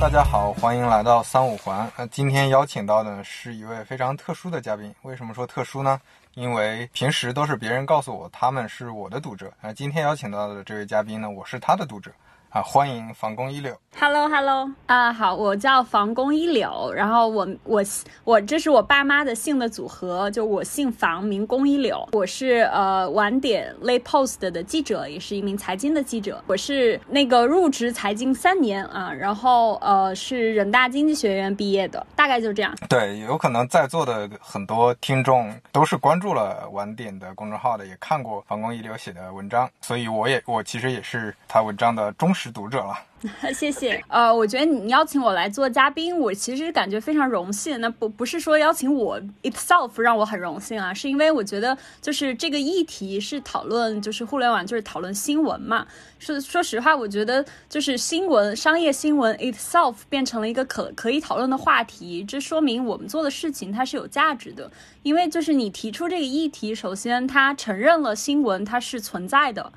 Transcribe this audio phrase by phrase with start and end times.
[0.00, 1.90] 大家好，欢迎来到三五环。
[1.96, 4.94] 呃，今天邀请到的是一位非常特殊的嘉宾。
[5.02, 6.00] 为什么说特殊呢？
[6.34, 12.12] 因为平时都是别人告诉我他们是我的读者，那，今天邀请到的这位嘉宾呢，我是他的读者。
[12.50, 13.76] 啊，欢迎房工一柳。
[14.00, 17.82] Hello，Hello，啊，好，我叫房工一柳，然后我我
[18.24, 22.08] 我这是我爸妈的姓的组合，就我姓房，名工一柳。
[22.12, 26.42] 我是呃晚点 Late Post 的记者，也是一名财经的记者。
[26.46, 32.74] 我是那个入职财经三年啊，然后呃是人大经济学院毕业的，大概就这样。
[32.88, 42.32] 对，有可能在座的很多听众都是关注了晚点的公众号的，也看过房工一柳写的文章，所以我也我其实也是他文章的忠。
[42.38, 42.96] 是读者了。
[43.54, 44.02] 谢谢。
[44.08, 47.80] 呃，我觉得你邀请我来做嘉宾，我其实感觉非常荣幸。
[47.80, 55.86] 那不不是说邀请我 itself 让我很荣幸啊，是因为我觉得就是这个议题是讨论，就是互联网就是讨论新闻嘛。
[56.18, 64.70] 说说实话，我觉得就是新闻、商业新闻 itself 变成了一个可可以讨论的话题，这说明我们做的事情它是有价值的。
[65.04, 69.72] 因为就是你提出这个议题，首先它承认了新闻它是存在的。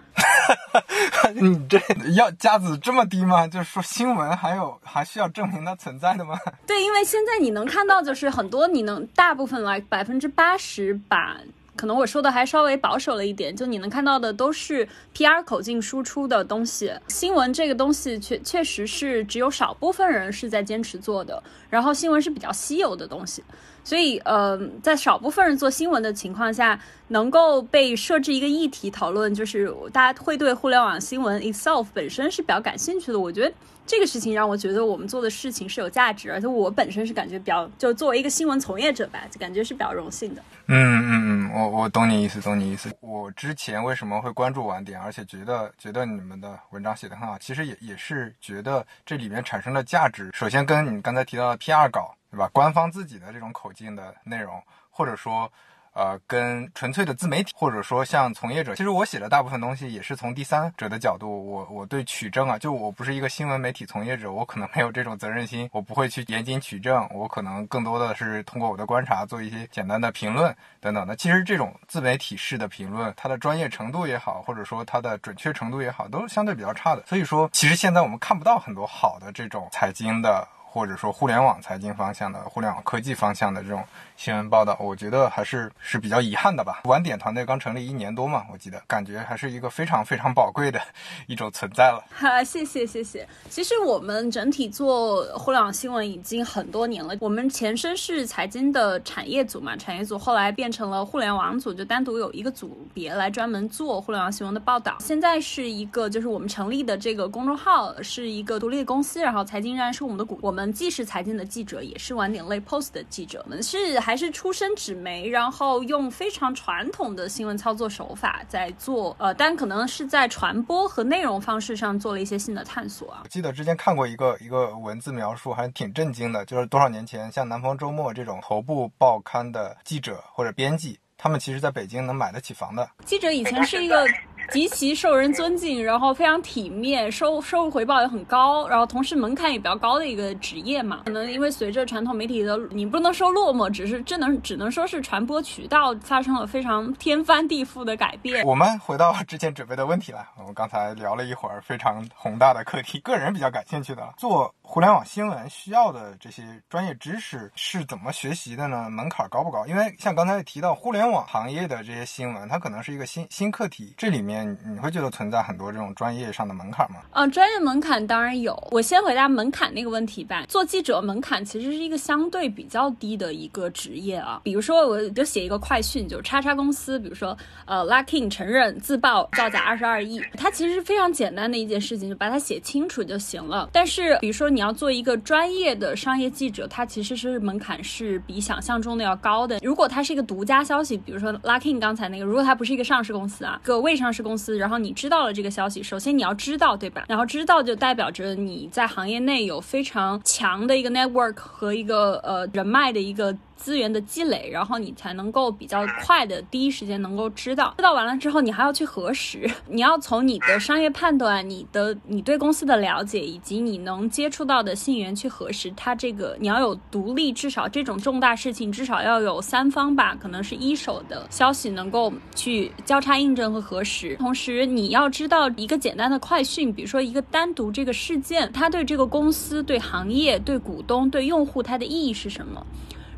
[1.35, 1.79] 你这
[2.15, 3.30] 要架子这么低吗？
[3.47, 6.37] 就是说，新闻还有还需要证明它存在的吗？
[6.67, 11.37] 对，因为现在你能看到，就是很多你能大部分来百分之八十把，
[11.75, 16.93] 可能我说的还稍微保守了一点，就你能看到的都是 PR 口径输出的东西。
[17.07, 23.43] 新闻这个东西确确实是只有少部分人是在坚持做的，然后新闻是比较稀有的东西。
[23.83, 33.19] 所以，呃，在少部分人做新闻的情况下，能够被设置一个议题讨论，就是大家会对互联网新闻 itself 本身是比较感兴趣的。
[33.19, 33.51] 我觉得
[33.85, 40.41] 这个事情让我觉得我们做的事情是有价值，而且我本身是感觉比较，就作为一个新闻从业者吧，就感觉是比较荣幸的。
[40.67, 42.89] 嗯嗯嗯，我我懂你意思，懂你意思。
[43.01, 52.15] 我之前为什么会关注晚点，而且觉得觉得你们的文章写得很好，其实也也是觉得这里面产生的价值，首先跟你刚才提到的 PR 稿。
[52.31, 52.49] 对吧？
[52.53, 55.51] 官方自己的这种口径的内容，或者说，
[55.93, 61.27] 呃，跟纯粹的自媒体，或者说像从业者，其实我写的大部分东西也是从第三者的角度。
[61.51, 71.13] 我我对取证啊，就我不是一个新闻媒体从业者，我可能没有这种责任心，我不会去严谨取证，我可能更多的是通过我的观察做一些简单的评论等等的。
[71.17, 77.03] 其实这种自媒体式的评论，它的专业程度也好，或者说它的准确程度也好，都是相对比较差的。
[77.05, 80.47] 所以说，其实现在我们看不到很多好的这种财经的。
[80.73, 83.83] 或者说互联网财经方向的、互联网科技方向的这种
[84.15, 86.79] 新闻报道，我觉得还是是比较遗憾的吧。
[86.85, 90.79] 晚点团队刚成立一年多嘛，我记得感觉还是一个非常非常宝贵的
[91.27, 92.01] 一种存在了。
[92.09, 93.27] 哈，谢谢谢谢。
[93.49, 97.13] 其实我们整体做互联网新闻已经很多年了。
[97.19, 104.95] 我们前身是财经的产业组嘛，产业组后来变成了互联网组，就单独有一个组别来专门做互联网新闻的报道。
[105.01, 110.60] 现在是一个就是我们成立的这个公众号是一个独立的公司，然后财经仍然是我们的股，我们。
[110.69, 123.21] 既是财经的记者，也是晚点类 post 的记者，我们是还是出身纸媒，然后用非常传统的新闻操作手法在做，呃，但可能是在传播和内容方式上做了一些新的探索啊。
[123.23, 132.89] 我记得之前看过一个一个文字描述，还挺震惊的，就是多少年前，像南方周末这种头部报刊的记者或者编辑，他们其实在北京能买得起房的。
[133.05, 134.05] 记者以前是一个。
[134.49, 141.01] 极其受人尊敬，然后非常体面，收收入回报也很高，然后同时门槛也比较高的一个职业嘛。
[141.05, 148.45] 可能因为随着传统媒体的，你不能说落寞，只是只能只能说是传播渠道发生了非常天翻地覆的改变。
[148.45, 154.53] 我们回到之前准备的问题了，我们刚才聊了一会儿非常宏大的课题，个人比较感兴趣的做。
[154.73, 158.89] 互联网新闻需要的这些专业知识是怎么学习的呢？
[158.89, 159.67] 门槛高不高？
[159.67, 167.01] 因为像刚才提到互联网行业的这些新闻，它可能是一个新新课题，这里面你会觉得存在很多这种专业上的门槛吗？
[167.11, 168.55] 啊，专业门槛当然有。
[168.71, 170.45] 我先回答门槛那个问题吧。
[170.47, 174.39] 做记者门槛其实是一个相对比较低的一个职业啊。
[174.41, 183.69] 比如说，我就写一个快讯，就是叉叉公司，比如说呃，Luckin 承认自曝造假二十二亿，它其实是非常简单的一件事情，就把它写清楚就行了。
[183.73, 184.60] 但是比如说你。
[184.61, 189.57] 你要做一个专业的商业记者，他其实是门槛是比想象中的要高的。
[189.63, 197.05] 如果他是一个独家消息，比如说 Luckin 刚才那个，如果他不是一个上市公司啊，个未上市公司，然后你知道了这个消息，首先你要知道，对吧？
[197.07, 203.35] 然后知道就代表着你在行业内有非常强的一个 network 和一个呃人脉的一个。
[203.61, 207.75] 资源的积累，然后你才能够比较快的第一时间能够知道。
[207.77, 224.15] 知道完了之后，你还要去核实， 你要从你的商业判断、你的你对公司的了解以及你能接触到的信源去核实它这个，你要有独立，至少这种重大事情至少要有三方吧，可能是一手的消息能够去交叉印证和核实。
[224.15, 232.65] 同时，你要知道一个简单的快讯，比如说一个单独这个事件，它对这个公司、对行业、对股东、对用户它的意义是什么。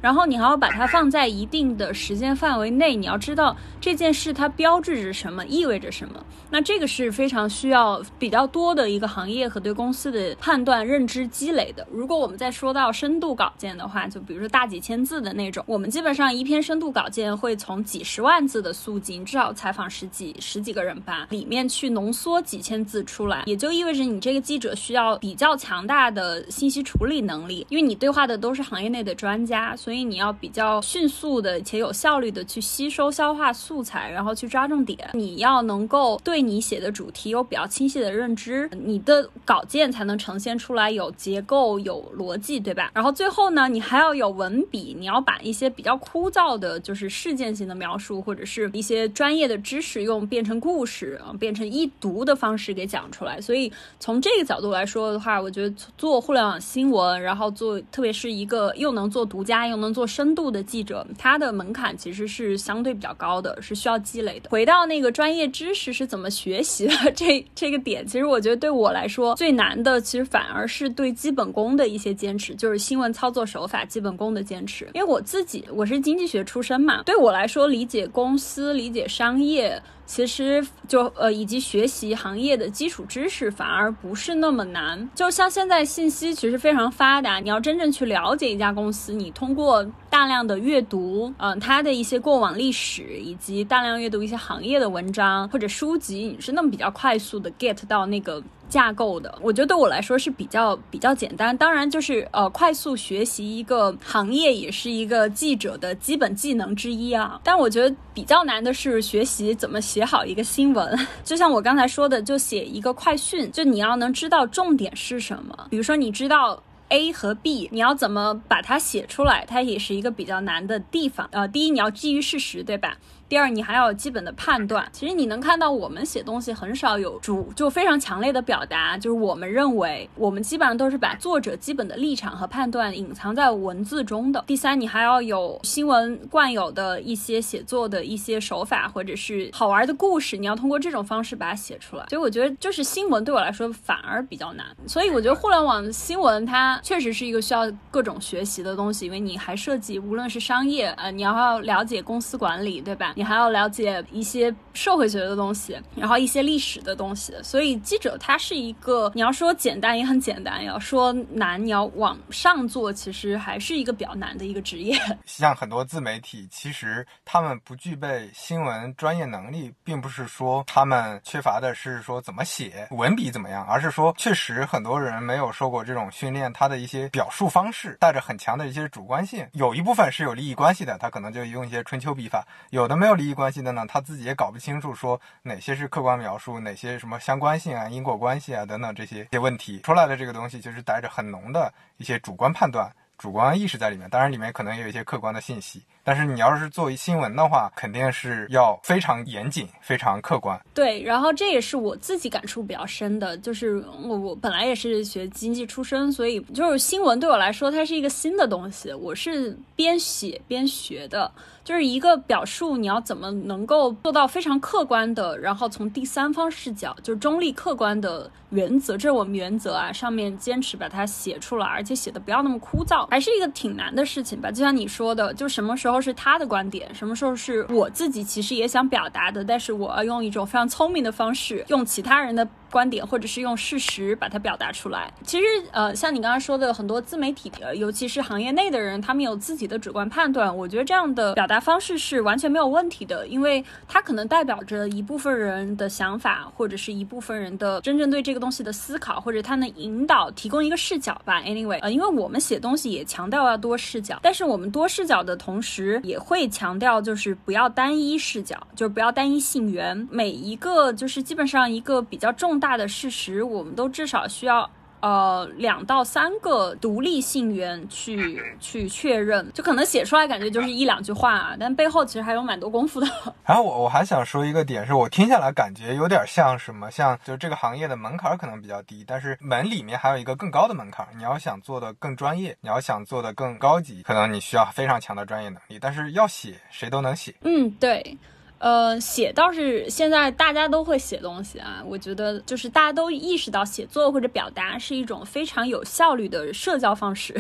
[0.04, 6.22] 然后你还要把它放在一定的时间范围内，你要知道这件事它标志着什么，意味着什么。
[6.50, 11.88] 那这个是非常需要比较多的一个行业和对公司的判断认知积累的。
[11.90, 29.93] 如果我们再说到深度稿件的话，就比如说大几千字的那种，我们基本上一篇深度稿件会从几十万字的速进，至少采访十几十几个人吧，里面去浓缩几千字出来，也就意味着你这个记者需要比较强大的信息处理能力，因为你对话的都是行业内的专家，所以。
[29.94, 35.12] 所以你要比较迅速的且有效率的去吸收消化素材，然后去抓重点。
[35.14, 42.90] 你要能够对你写的主题有比较清晰的认知，你的稿件才能呈现出来有结构、有逻辑，对吧？
[42.96, 53.40] 然后最后呢，你还要有文笔，你要把一些比较枯燥的，就是事件型的描述，或者是一些专业的知识，用变成故事，变成易读的方式给讲出来。
[53.40, 64.50] 所以从这个角度来说的话，我觉得做互联网新闻，然后做特别是一个又能做独家又能能做深度的记者，他的门槛其实是相对比较高的，是需要积累的。
[64.50, 74.90] 回到那个专业知识是怎么学习的 这这个点，其实我觉得对我来说最难的，其实反而是对基本功的一些坚持，就是新闻操作手法基本功的坚持。
[74.94, 79.82] 因为我自己我是经济学出身嘛，对我来说理解公司、理解商业。
[80.06, 85.10] 其实就呃，以及学习行业的基础知识反而不是那么难。
[85.16, 98.44] 就像现在信息其实非常发达，你要真正去了解一家公司，你通过大量的阅读，嗯，它的一些过往历史，以及大量阅读一些行业的文章或者书籍，你是那么比较快速的 get 到那个。
[98.74, 101.56] 架构的，我觉得对我来说是比较比较简单。
[101.56, 107.40] 当然，就是呃，快速学习一个行业也是一个记者的基本技能之一啊。
[107.44, 111.00] 但我觉得比较难的是学习怎么写好一个新闻。
[111.24, 115.68] 就像我刚才说的，就写一个快讯，就你要能知道重点是什么。
[115.70, 121.30] 比如说，你知道 A 和 B，你要怎么把它写出来，它也是一个比较难的地方。
[121.32, 122.98] 呃，第一，你要基于事实，对吧？
[123.34, 124.88] 第二，你还要有基本的判断。
[124.92, 134.44] 其实你能看到，我们写东西很少有主，就非常强烈的表达，就是我们认为，我们基本上都是把作者基本的立场和判断隐藏在文字中的。
[134.46, 142.06] 第三，你还要有新闻惯有的一些写作的一些手法，或者是好玩的故事，你要通过这种方式把它写出来。
[142.10, 144.64] 所以我觉得，就是新闻对我来说反而比较难。
[144.86, 153.12] 所以我觉得互联网新闻它确实是一个需要各种学习的东西，因为你还涉及无论是商业，呃，你要要了解公司管理，对吧？
[153.24, 165.00] 还要了解一些社会学的东西，然后一些历史的东西，所以记者他是一个，你要说简单也很简单，要说难，你要往上做，其实还是一个比较难的一个职业。
[165.26, 182.46] 像很多自媒体，其实他们不具备新闻专业能力，并不是说他们缺乏的是说怎么写文笔怎么样，而是说确实很多人没有受过这种训练，他的一些表述方式带着很强的一些主观性，有一部分是有利益关系的，他可能就用一些春秋笔法。
[182.72, 194.10] 有的没有利益关系的呢，他自己也搞不清楚，说哪些是客观描述，哪些什么相关性啊、因果关系啊等等这些些问题出来的这个东西，就是带着很浓的一些主观判断、主观意识在里面。
[194.10, 195.82] 当然，里面可能也有一些客观的信息。
[196.06, 200.60] 但是你要是做新闻的话，肯定是要非常严谨、非常客观。
[200.76, 211.32] 对，然后这也是我自己感触比较深的，就是我我本来也是学经济出身，所以就是新闻对我来说它是一个新的东西，我是边写边学的。
[211.64, 224.50] 就是一个表述，你要怎么能够做到非常客观的，然后从第三方视角，就是中立客观的原则，这是我们原则啊，上面坚持把它写出来，而且写的不要那么枯燥，还是一个挺难的事情吧。
[224.50, 225.84] 就像你说的，就什么时候。
[225.84, 232.48] 时候是他的观点，什么时候是我自己其实也想表达的，但是我要用一种非常聪明的方式，用其他人的。
[232.74, 235.14] 观点，或者是用事实把它表达出来。
[235.24, 240.58] 其实，呃，像你刚刚说的，很多自媒体，尤其是行业内的人，他们有自己的主观判断。
[240.58, 251.40] 我觉得这样的表达方式是完全没有问题的，因为它可能代表着一部分人的想法，或者是一部分人的真正对这个东西的思考，或者它能引导、提供一个视角吧。
[251.44, 260.08] Anyway，呃，因为我们写东西也强调要多视角，但是我们多视角的同时，也会强调就是不要单一视角，就是不要单一信源。
[260.10, 262.63] 每一个就是基本上一个比较重。
[262.64, 264.70] 大的事实，我们都至少需要
[265.02, 273.08] 呃两到三个独立信源去去确认，就可能写出来感觉就是一两句话啊，但背后其实还有蛮多功夫的。
[273.44, 287.36] 然后我我还想说一个点，是我听下来感觉有点像什么，像就这个行业的门槛可能比较低，但是门里面还有一个更高的门槛，你要想做的更专业，你要想做的更高级，可能你需要非常强的专业能力，但是要写谁都能写。
[287.42, 288.18] 嗯，对。
[288.60, 291.84] 呃，写倒是现在大家都会写东西啊。
[291.86, 297.36] 我觉得就是大家都意识到写作或者表达是一种非常有效率的社交方式。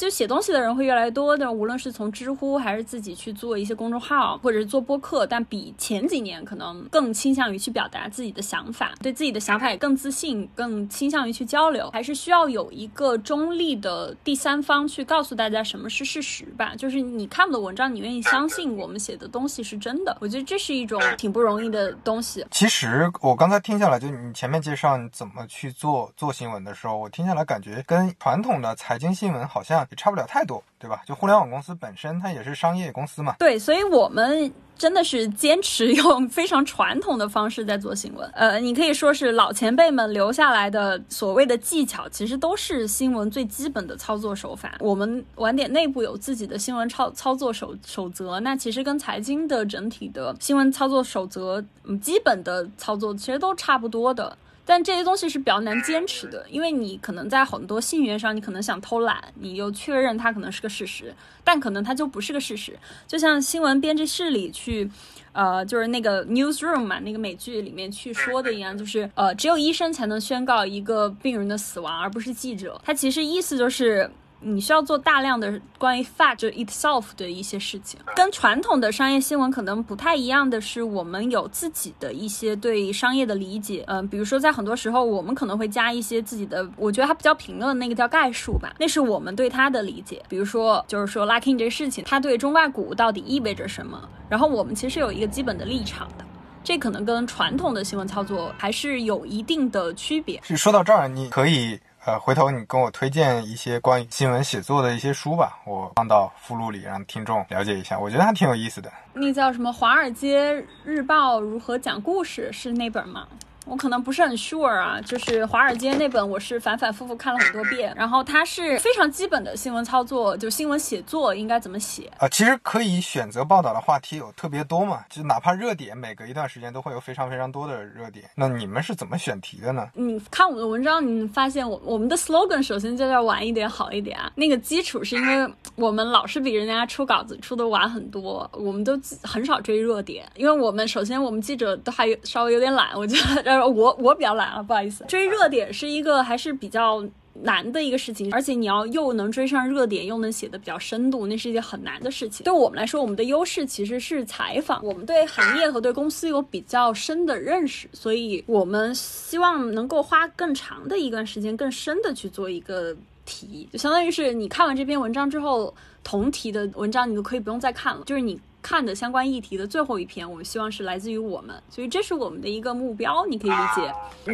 [0.00, 16.74] 就写东西的人会越来越多的，无论是从知乎还是自己去做一些公众号，或者是做播客，但比前几年可能更倾向于去表达自己的想法，对自己的想法也更自信，更倾向于去交流，还是需要有一个中立的第三方去告诉大家什么是事实吧。
[16.74, 22.42] 就是你看我的文章，你愿意相信我们写的东西是真的，我觉得这是一种挺不容易的东西。
[22.50, 29.86] 其实我刚才听下来，就你前面介绍你怎么去做做新闻的时候，我听下来感觉跟传统的财经新闻好像。
[29.90, 31.02] 也差不了太多，对吧？
[31.06, 33.34] 就互联网公司本身，它也是商业公司嘛。
[33.38, 38.30] 对，所以我们真的是坚持用非常传统的方式在做新闻。
[38.34, 44.76] 呃，你可以说是老前辈们留下来的所谓的技巧，其实都是新闻最基本的操作手法。
[44.78, 54.36] 我们晚点内部有自己的新闻操操作守守则，那其实跟财经的整体的新闻操作守则，嗯，基本的操作其实都差不多的。
[54.64, 62.78] 但这些东西是比较难坚持的，因为你可能在很多信源上，你可能想偷懒，你又确认它可能是个事实，但可能它就不是个事实。
[63.06, 64.88] 就像新闻编辑室里去，
[65.32, 72.80] 呃，就是那个 newsroom 嘛，那个美剧里面去说的一样，就是呃，只有医生才能宣告一个病人的死亡，而不是记者。
[72.84, 74.10] 他其实意思就是。
[74.42, 83.84] 你需要做大量的关于 fact itself 的一些事情，跟传统的商业新闻可能不太一样的是，我们有自己的一些对商业的理解。
[83.86, 90.22] 嗯，比如说在很多时候，我们可能会加一些自己的，我觉得它比较评论那个叫概述吧，那是我们对它的理解。
[90.28, 94.08] 比如说，就是说 locking 这个事情，它对中外股到底意味着什么？
[94.28, 96.24] 然后我们其实有一个基本的立场的，
[96.64, 100.40] 这可能跟传统的新闻操作还是有一定的区别。
[100.42, 101.78] 是说到这儿，你可以。
[102.06, 107.98] 呃，回头你跟我推荐一些关于新闻写作的一些书吧，我放到附录里，让听众了解一下。
[107.98, 108.90] 我觉得还挺有意思的。
[109.12, 113.28] 那叫什么《华尔街日报如何讲故事》是那本吗？
[113.66, 117.94] 我可能不是很 sure 啊，就是华尔街那本，我是反反复复看了很多遍。
[117.96, 122.26] 然后它是非常基本的新闻操作，就新闻写作应该怎么写啊？
[122.28, 128.24] 其实可以选择报道的话题有特别多嘛，就哪怕热点，每隔一段时间都会有非常非常多的热点。
[128.34, 129.88] 那你们是怎么选题的呢？
[129.94, 134.32] 你看我们的文章，你发现我我们的 slogan 首先就要晚一点好一点啊。
[134.34, 143.59] 那个基础是因为我们老是比人家出稿子出的晚很多，我们都很少追热点，因为我们首先我们记者都还稍微有点懒，我觉得。
[143.68, 145.04] 我我比较懒啊，不好意思。
[145.08, 147.04] 追热点是一个还是比较
[147.42, 152.44] 难的一个事情，而且你要又能追上热点，又能写的比较深度，那是一件很难的事情。
[152.44, 165.72] 对我们来说，我们的优势其实是采访，我们对行业和对公司有比较深的认识，所以我们希望能够花更长的一段时间，更深的去做一个题，就相当于是你看完这篇文章之后，
[166.04, 168.38] 同题的文章你都可以不用再看了，就是你。
[168.62, 173.92] 看的相关议题的最后一篇，我们希望是来自于我们，所以这是我们的一个目标，你可以理解。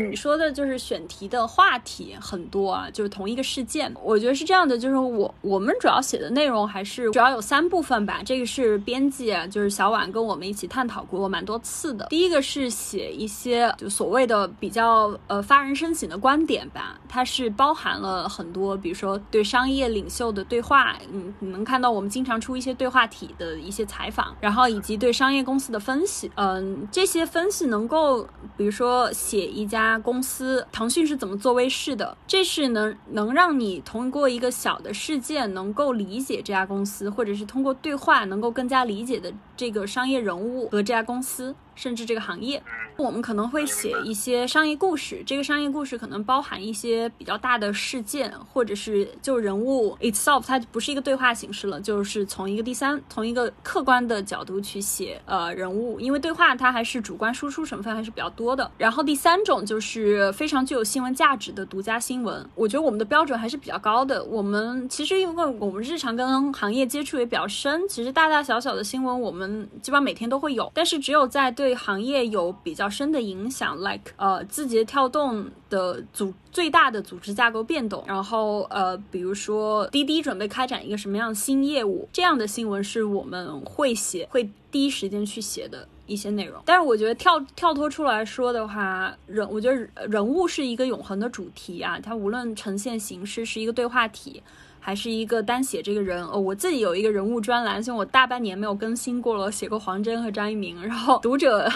[0.08, 8.20] 你说的就是选题的话题很多啊，就是同一个事件，我觉得是这样的，就是我我们主要写的内容还是主要有三部分吧。
[8.24, 12.06] 这个是编辑，就是小婉跟我们一起探讨过蛮多次的。
[12.10, 24.15] 第一个是写一些就所谓的比较呃发人深省的观点吧，它是包含了很多，比如说对商业领袖的对话，嗯，你能看到我们经常出一些对话体的一些采访。
[24.40, 41.54] 然后以及对商业公司的分析，嗯，这些分析能够，比如说写一家公司，腾讯是怎么做微视的，这是能能让你通过一个小的事件能够理解这家公司，或者是通过对话能够更加理解的这个商业人物和这家公司。
[41.76, 42.60] 甚至这个行业，
[42.96, 45.22] 我们可能会写一些商业故事。
[45.24, 56.00] 这个商业故事可能包含一些比较大的事件，或者是就人物 itself，它不是一个对话形式了，就是从一个第三、从一个客观的角度去写呃人物。
[56.00, 58.70] 因为对话它还是主观输出成分还是比较多的。
[58.78, 62.48] 然后第三种就是非常具有新闻价值的独家新闻。
[62.54, 64.24] 我觉得我们的标准还是比较高的。
[64.24, 70.70] 我们其实因为我们日常跟行业接触也比较深，其实大大小小的新闻我们基本上每天都会有。
[70.74, 85.88] 但是只有在对对行业有比较深的影响，like 呃字节跳动的组最大的组织架构变动，然后呃比如说滴滴准备开展一个什么样的新业务，这样的新闻是我们会写，会第一时间去写的。
[86.08, 86.62] 一些内容。
[86.64, 94.40] 但是我觉得跳跳脱出来说的话，人我觉得人物是一个永恒的主题啊，它无论呈现形式是一个对话体。
[94.86, 101.68] 还是一个单写这个人哦，我自己有一个人物专栏，虽然我大半年没有更新过了，写过黄真和张一鸣，然后读者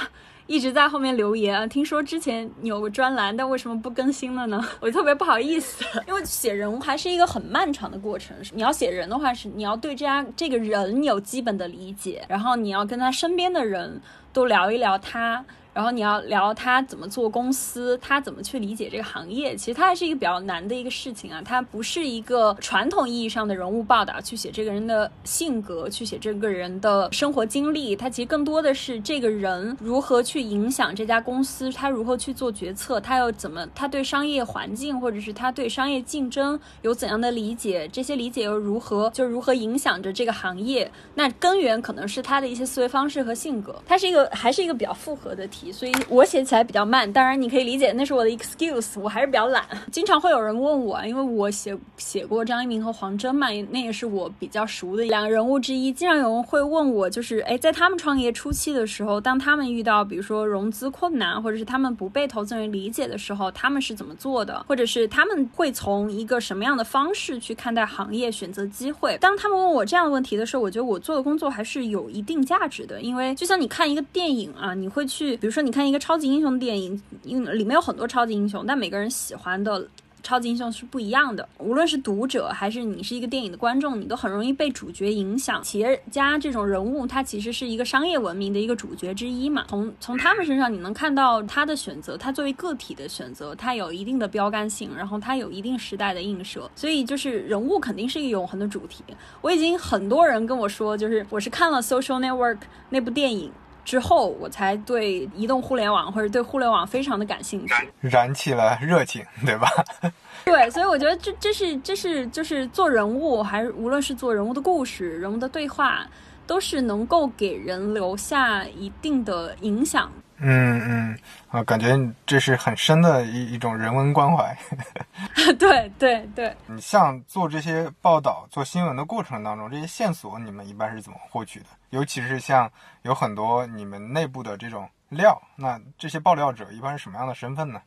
[0.46, 4.64] 一直在后面留言啊，听说之前有个专栏，但为什么不更新了呢？
[4.78, 8.36] 我特别不好意思， 因为写人物还是一个很漫长的过程。
[8.54, 14.00] 你要写人的话，是你要对这样这个人有基本的理解，然后你要跟他身边的人
[14.32, 15.44] 都聊一聊他。
[15.72, 21.40] 然后你要聊他怎么做公司，他怎么去理解这个行业，其实它还是一个比较难的一个事情啊。
[21.44, 27.94] 它不是一个传统意义上的人物报道，去写这个人的性格，去写这个人的生活经历。
[27.94, 40.90] 它其实更多的是这个人如何去影响这家公司，他如何去做决策，他又怎么，他对商业环境或者是他对商业竞争有怎样的理解，这些理解又如何，就如何影响着这个行业。
[41.14, 43.80] 那根源可能是他的一些思维方式和性格。
[43.86, 45.59] 它是一个还是一个比较复合的题。
[45.72, 49.62] 所以我写起来比较慢，当然你可以理解那是我的 excuse，我还是比较懒。
[49.92, 55.92] 经常会有人问我，因为我写写过张一鸣和黄峥嘛，那也是我比较熟的两个人物之一。
[55.92, 64.64] 经常有人会问我，就是哎，在他们创业初期的时候，当他们遇到比如说融资困难，或者是他们不被投资人理解的时候，他们是怎么做的？
[64.66, 69.18] 或者是他们会从一个什么样的方式去看待行业、选择机会？
[69.20, 75.49] 当他们问我这样的问题的时候，我觉得我做的工作还是有一定价值的，因为就像你看一个电影啊，你会去比如。
[75.50, 79.88] 如说，你看一个超级英雄电影，因为里面有很多超级英雄，但每个人喜欢的
[80.22, 81.48] 超级英雄是不一样的。
[81.58, 85.60] 无论是读者还是你是一个电影的观众，你都很容易被主角影响。
[85.60, 89.64] 企业家这种人物，他其实是一个商业文明的一个主角之一嘛。
[89.68, 96.70] 从从他们身上，你能看到他的选择，他作为个体的选择，他有一定的标杆性，然后他有一定时代的映射。
[96.76, 99.02] 所以，就是人物肯定是一个永恒的主题。
[99.40, 102.56] 我已经很多人跟我说，就是我是看了《Social Network》
[102.90, 103.50] 那部电影。
[103.90, 109.68] 之后，我才对移动互联网或者对互联网非常的感兴趣，燃起了热情，对吧？
[110.46, 116.06] 对，所以我觉得这这是这是就是做人物，还是无论是做人物的故事、人物的对话，
[116.46, 120.08] 都是能够给人留下一定的影响。
[120.42, 121.18] 嗯嗯
[121.50, 124.56] 啊，感觉这是很深的一一种人文关怀。
[125.58, 131.66] 对对对，你像做这些报道、做新闻的过程当中，这些线索你们一般是怎么获取的？
[131.90, 132.70] 尤其是像
[133.02, 137.80] 有很多你们内部的这种料，那这些爆料者一般是什么样的身份呢？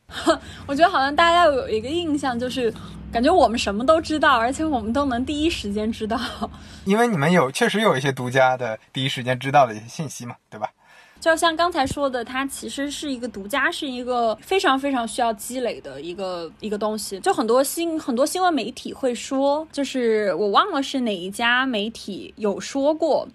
[0.66, 2.72] 我觉得好像大家有一个印象，就是
[3.10, 6.20] 感觉我们什么都知道，而且我们都能第一时间知道。
[6.84, 10.68] 因为你们有确实有一些独家的第一时间知道的一些信息嘛，对吧？
[11.24, 17.18] 就像刚才说的，它其实是一个独家，是一个非常非常需要积累的一个一个东西。
[17.20, 23.26] 就很多新很多新闻媒体会说，就是我忘了是哪一家媒体有说过。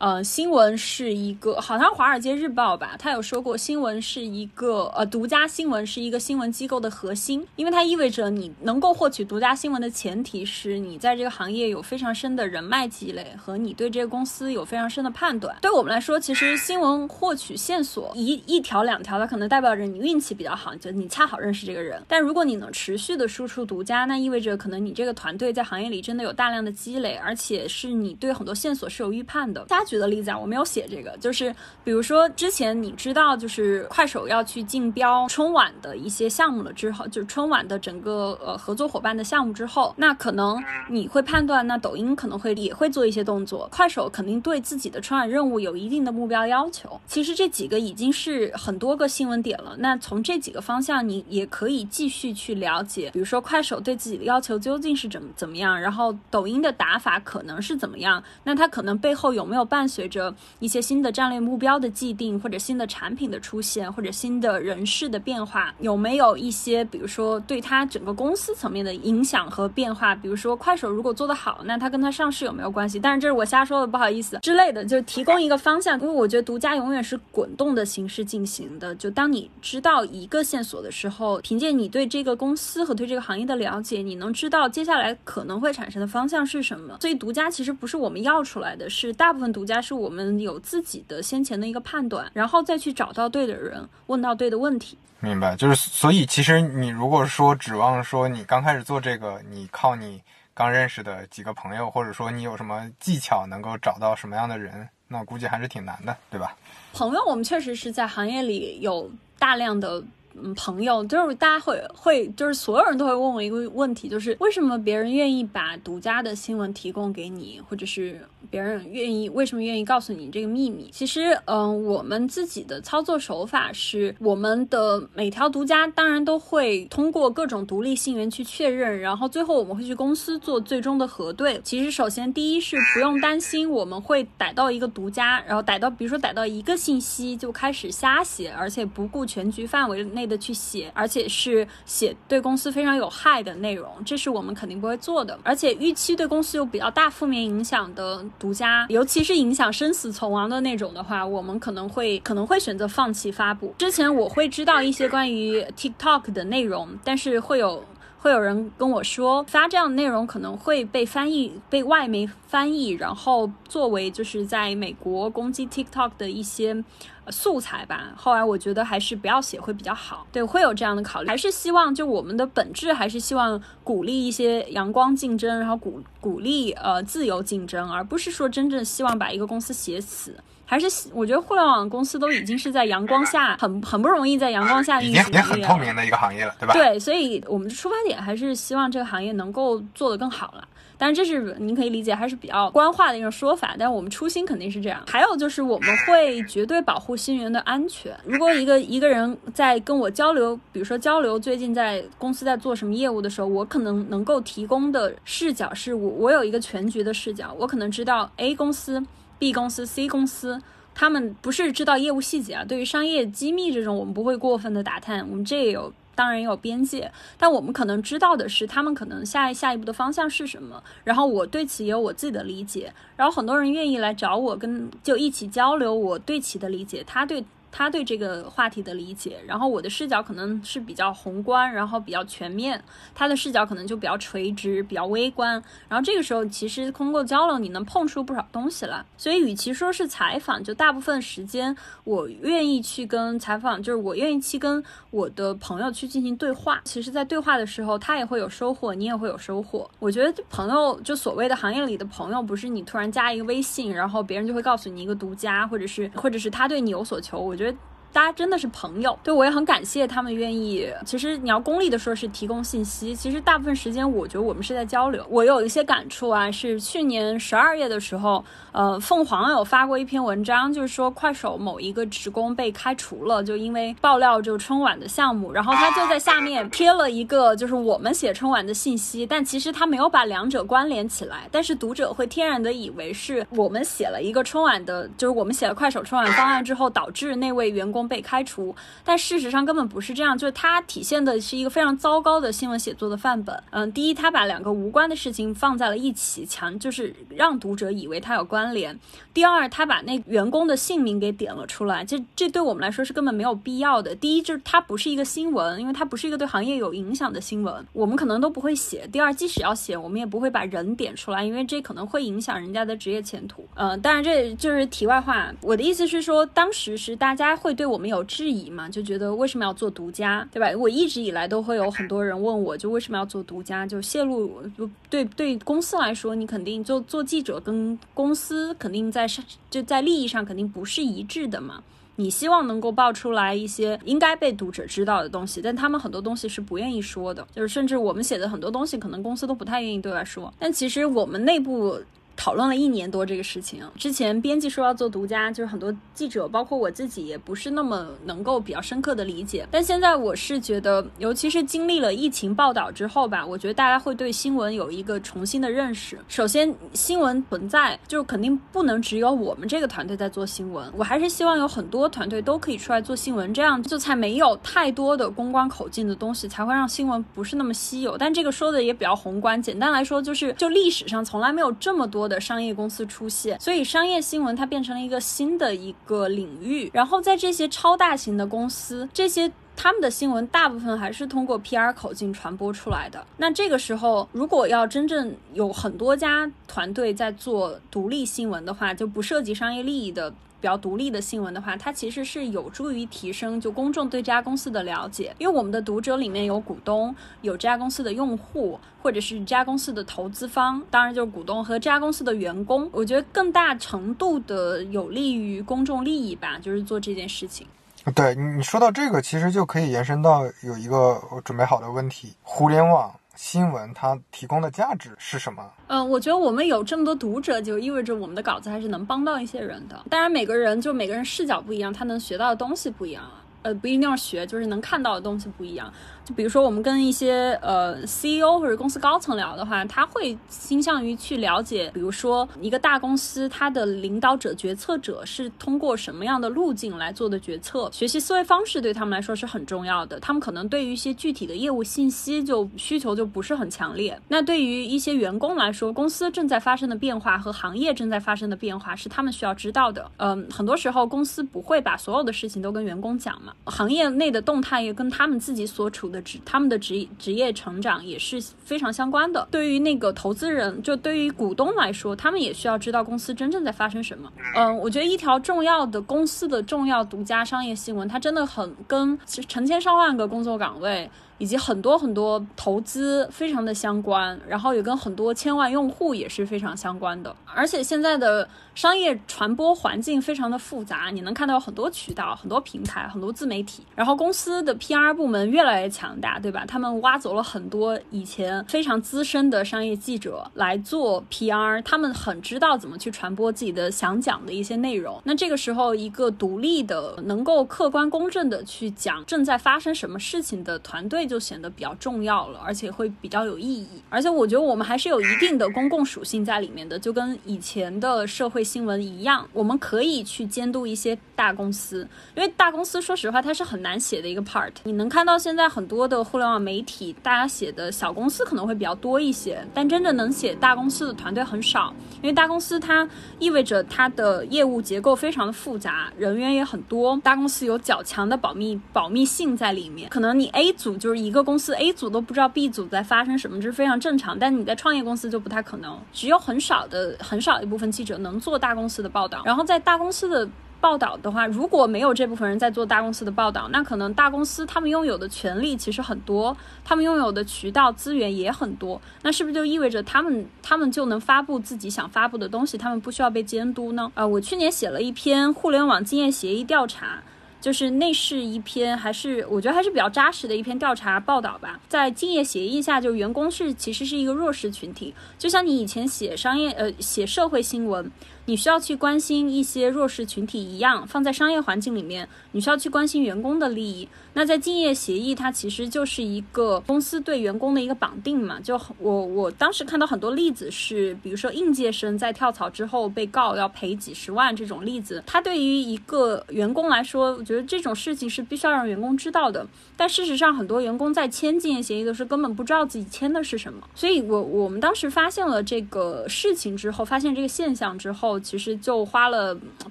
[0.00, 15.54] 呃，新闻是一个，好像《华尔街日报》吧，他有说过，新闻是一个呃，独家新闻是一个新闻机构的核心，因为它意味着你能够获取独家新闻的前提是你在这个行业有非常深的人脉积累和你对这个公司有非常深的判断。
[15.60, 22.02] 对我们来说，其实新闻获取线索一一条两条，它可能代表着你运气比较好，就你恰好认识这个人。
[22.08, 29.62] 但如果你能持续的输出独家，那意味着可能你这个团队在行业里真的有大量的积累，而且是你对很多线索是有预判的。
[29.66, 29.89] 大家。
[29.90, 47.00] 举的例子啊，我没有写这个，就是比如说之前你知道，就是快手要去竞标春晚的一些项目了之后，就是春晚的整个呃合作伙伴的项目之后，那可能你会判断，那抖音可能会也会做一些动作，快手肯定对自己的春晚任务有一定的目标要求。
[47.08, 59.79] 其实这几个已经是很多个新闻点了，那从这几个方向，你也可以继续去了解，比如说快手对自己的要求究竟是怎么怎么样，然后抖音的打法可能是怎么样，那它可能背后有没有办。
[59.80, 70.14] 伴随着一些新的战略目标的既定，或者新的产品的出现，或者新的人事的变化，有没有一些，比如说对它整个公司层面的影响和变化？
[70.14, 73.00] 比如说快手如果做得好，那它跟它上市有没有关系？
[73.00, 75.98] 但是这是我瞎说的，不好意思之类的，就提供一个方向。
[75.98, 78.94] 因为我觉得独家永远是滚动的形式进行的。
[78.96, 86.98] 就当你知道一个线索的时候，凭借你对这个公司和对这个行业的了解，你能知道接下来可能会产生的方向是什么。
[87.00, 89.69] 所以独家其实不是我们要出来的，是大部分独。
[89.74, 94.98] 家是我们有自己的先前的一个判断，然后再去找到对的人，问到对的问题。
[95.20, 100.20] 明白，就是所以其实你如果说指望说你刚开始做这个，你靠你
[100.54, 106.56] 刚认识的几个朋友，或者说你有什么技巧能够找到什么样的人，那估计还是挺难的，对吧？
[106.92, 110.02] 朋友，我们确实是在行业里有大量的
[110.34, 120.88] 嗯朋友，就是大家会会就是所有人都会问我一个问题，就是为什么别人愿意把独家的新闻提供给你，或者是别人愿意为什么愿意告诉你这个秘密？
[120.92, 131.60] 其实，嗯，我们自己的操作手法是，我们的每条独家当然都会通过各种独立信源去确认，然后最后我们会去公司做最终的核对。
[131.62, 145.38] 其实，首先第一是不用担心我们会逮到一个独家，然后逮到比如说逮到一个信息就开始瞎写，而且不顾全局范围内的去写，而且是写对公司非常有害的内容，这是我们肯定不会做的。
[145.42, 153.74] 而且预期对公司有比较大负面影响的独家，尤其是影响生死存亡的那种的话，我们可能会可能会选择放弃发布。
[153.78, 157.84] 之前我会知道一些关于 TikTok 的内容，但是会有。
[158.22, 166.84] 会有人跟我说，发这样的内容可能会被翻译，被外媒翻译，然后作为就是在美国攻击 TikTok 的一些
[167.30, 168.12] 素材吧。
[168.14, 170.26] 后来我觉得还是不要写会比较好。
[170.30, 180.36] 对，会有这样的考虑，还是希望就我们的本质还是希望鼓励一些阳光竞争，然后鼓鼓励呃自由竞争，而不是说真正希望把一个公司写死。
[180.70, 186.72] 还是我觉得互联网公司都已经是在阳光下很很不容易在阳光下运行，已经很透明的一个行业了，对吧？
[186.72, 190.64] 对，所以我们的出发点还是希望这个行业能够做得更好了。
[190.96, 195.02] 但是，这是您可以理解还是比较官话的一种说法，但我们初心肯定是这样。
[195.08, 198.16] 还有就是我们会绝对保护新源的安全。
[198.24, 209.04] 如果一个一个人在跟我交流，比如说交流最近在公司在做什么业务的时候，我可能能够提供的视角是我我有一个全局的视角，我可能知道 A 公司。
[209.40, 210.62] B 公司、C 公司，
[210.94, 212.64] 他们不是知道业务细节啊。
[212.64, 217.10] 对于商业机密这种，我们不会过分的打探，我们这也有当然也有边界。
[217.36, 220.80] 但我们可能知道的是，他们可能下一下一步的方向是什么。
[221.02, 222.92] 然后我对此也有我自己的理解。
[223.16, 227.44] 然后很多人愿意来找我，跟就一起交流我对其的理解，他对。
[227.72, 232.82] 他对这个话题的理解，然后我的视角可能是比较宏观，然后比较全面，
[233.14, 235.62] 他的视角可能就比较垂直、比较微观。
[235.88, 239.04] 然后这个时候，其实通过交流，你能碰出不少东西来。
[239.16, 246.80] 所以，与其说是采访，就大部分时间我愿意去跟采访，就是我愿意去跟我的朋友去进行对话。
[246.84, 249.88] 其实，在对话的时候，他也会有收获，你也会有收获。
[250.00, 257.38] 我觉得朋友，就所谓的行业里的朋友，不是你突然加一个微信，然后别人就会告诉你一个独家，或者是或者是他对你有所求。
[257.38, 257.59] 我。
[257.60, 257.78] 觉得
[258.12, 260.88] 大家真的是朋友，对我也很感谢他们愿意。
[261.06, 263.14] 其实你要功利的说，是提供信息。
[263.14, 265.24] 其实大部分时间，我觉得我们是在交流。
[265.30, 275.52] 我有一些感触啊，是去年十二月的时候，呃，凤凰有发过一篇文章，就是说快手某一个职工被开除了，就因为爆料就春晚的项目。
[275.52, 281.48] 然后他就在下面贴了一个就是我们写春晚的信息，但其实他没有把两者关联起来。
[281.52, 287.99] 但是读者会天然的以为是我们写了一个春晚的，就是我们写了快手春晚方案之后，导致那位员工。
[288.06, 293.62] 被开除，但事实上根本不是这样，就是它体现的是一个非常糟糕的新闻写作的范本。
[293.70, 298.94] 嗯，第一，他把两个无关的事情放在了一起，强就是让读者以为它有关联；
[299.32, 304.14] 第二，他把那员工的姓名给点了出来，这这对我们来说是根本没有必要的。
[304.14, 309.06] 第一，就是它不是一个新闻，因为它不是一个对行业有影响的新闻，我们可能都不会写。
[309.12, 313.66] 第二，即使要写，我们也不会把人点出来，因为这可能会影响人家的职业前途。
[313.74, 315.52] 嗯，当然这就是题外话。
[315.60, 318.88] 我的意思是说，当时是大家会对我们有质疑嘛？
[318.88, 320.70] 就觉得为什么要做独家，对吧？
[320.78, 323.86] 我一直以来都会有很多人问我，就为什么要做独家？
[323.86, 324.62] 就泄露，
[325.08, 331.82] 对对公司来说，你肯定做做记者跟公司肯定在上就在利益上肯定不是一致的嘛。
[332.16, 340.52] 你希望能够爆出来一些应该被读者知道的东西，但他们很多东西是不愿意说的，就是甚至我们写的很多东西，可能公司都不太愿意对外说。
[340.58, 341.98] 但其实我们内部。
[342.36, 343.82] 讨论了一年多这个事情。
[343.96, 349.66] 之前编辑说要做独家，就是很多记者，包括我自己，也不是那么能够比较深刻的理解。
[349.70, 356.18] 但现在我是觉得，尤其是经历了疫情报道之后吧，我觉得大家会对新闻有一个重新的认识。
[356.28, 368.16] 首先，新闻存在就肯定不能只有我们这个团队在做新闻，我还是希望有很多团队都可以出来做新闻，这样就才没有太多的公关口径的东西，才会让新闻不是那么稀有。
[368.16, 372.19] 但这个说的也比较宏观，简单来说就是，就历史上从来没有这么多。
[372.20, 376.90] 多的商业公司出现，所以商业新闻它变成了一个新的一个领域。
[376.92, 383.26] 然后在这些超大型的公司，这些他们的新闻大部分还是通过 PR 口径传播出来的。
[383.38, 390.34] 那这个时候，如果要真正有很多家团队在做独立新闻的话，就不涉及商业利益的。
[390.60, 402.88] 比较独立的新闻的话，它其实是有助于提升就公众对这家公司的了解，因为我们的读者里面有股东，有这家公司的用户，或者是这家公司的投资方，当然就是股东和这家公司的员工。
[402.92, 407.66] 我觉得更大程度的有利于公众利益吧，就是做这件事情。
[408.14, 415.66] 对你你说到这个，其实就可以延伸到有一个我准备好的问题：互联网新闻它提供的价值是什么？
[415.86, 420.04] 嗯，我觉得我们有这么多读者，就意味着我们的稿子还是能帮到一些人的。
[420.10, 423.24] 当然，每个人就每个人视角不一样，他能学到的东西不一样。
[423.62, 425.90] 呃，不一定要学，就是能看到的东西不一样。
[426.36, 440.18] 比如说，我们跟一些呃 CEO 或者公司高层聊的话，他会倾向于去了解，比如说一个大公司它的领导者、决策者是通过什么样的路径来做的决策，学习思维方式对他们来说是很重要的。
[440.20, 444.18] 他们可能对于一些具体的业务信息就需求就不是很强烈。
[444.28, 450.10] 那对于一些员工来说，公司正在发生的变化和行业正在发生的变化是他们需要知道的。
[450.18, 453.52] 嗯，很多时候公司不会把所有的事情都跟员工讲嘛。
[453.66, 459.46] 行业内的动态也跟他们自己所处的他们的职职业成长也是非常相关的。
[459.50, 464.30] 对于那个投资人，就对于股东来说，他们也需要知道公司真正在发生什么。
[464.54, 471.10] 嗯，我觉得一条重要的公司的重要独家商业新闻，它真的很跟成千上万个工作岗位。
[471.40, 477.34] 以及很多很多投资非常的相关，然后也跟很多千万用户也是非常相关的。
[477.54, 483.82] 而且现在的商业传播环境非常的复杂，你能看到很多渠道、很多平台、很多自媒体。
[483.96, 486.66] 然后公司的 PR 部门越来越强大，对吧？
[486.68, 495.18] 他们挖走了很多以前非常资深的商业记者来做 PR，他们很知道怎么去传播自己的想讲的一些内容。
[495.24, 501.29] 那这个时候，一个独立的、能够客观公正的去讲正在发生什么事情的团队。
[501.30, 503.86] 就显得比较重要了，而且会比较有意义。
[504.08, 514.72] 而且我觉得我们还是有一定的公共属性在里面的，就跟以前的社会新闻一样，我们可以去监督一些大公司，因为大公司说实话它是很难写的一个 part。
[514.82, 531.19] 你能看到现在很多的互联网媒体，大家写的小公司可能会比较多一些，但真正能写大公司的团队很少，因为大公司它意味着它的业务结构非常的复杂，人员也很多，大公司有较强的保密保密性在里面，可能你 A 组就是。
[531.24, 534.38] 一个公司 A 组都不知道 B 组在发生什么，这是非常正常。
[534.38, 539.42] 但你在创业公司就不太可能，只有很少的很少一部分记者能做大公司的报道。
[539.44, 540.48] 然后在大公司的
[540.80, 549.00] 报道的话，如果没有这部分人在做大公司的报道，那可能大公司他们拥有的权利其实很多，他们拥有的渠道资源也很多。
[549.22, 554.10] 那是不是就意味着他们他们就能发布自己想发布的东西，他们不需要被监督呢？
[554.14, 557.22] 啊，我去年写了一篇互联网经验协议调查。
[557.60, 561.78] 就是那是一篇还是我觉得还是比较扎实的一篇调查报道吧。
[561.88, 568.10] 在竞业协议下，就员工是其实是一个弱势群体，就像你以前写商业呃写社会新闻。
[568.50, 574.08] 你需要去关心一些弱势群体一样，放在商业环境里面，你需要去关心员工的利益。
[574.32, 578.58] 那在竞业协议，它其实就是一个公司对员工的一个绑定嘛。
[578.58, 585.22] 就我我当时看到很多例子是，比如说应届生在跳槽之后被告要赔几十万这种例子。
[585.24, 589.64] 它对于一个员工来说，我觉得这种事情是必须要让员工知道的。
[589.96, 593.86] 但事实上，很多员工在签竞业协议的时候根本不知道自己签的是什么。
[593.94, 598.39] 所以我我们当时发现了这个事情之后，发现这个现象之后。
[598.40, 599.56] 其实就花了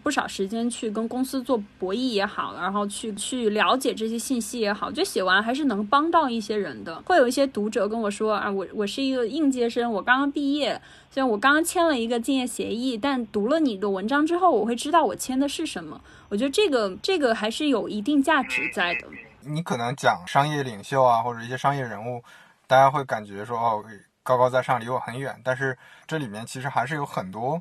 [0.04, 7.02] 不少时间去跟公司做博弈也好，然后去去了解这些信息也好，就写完还是能帮到一些人的。
[7.06, 16.00] 会有一些读者跟我说啊，我我是一个应届生，我刚刚毕业，虽然我刚刚签了一个竞业协议，但读了你的文章之后，我会知道我签的是什么。
[16.30, 19.08] 我觉得这个这个还是有一定价值在的。
[19.42, 22.22] 你可能讲商业领袖啊，或者一些商业人物，
[22.68, 23.84] 大家会感觉说哦
[24.22, 27.60] 高高在上，离我很远，但是这里面其实还是有很多。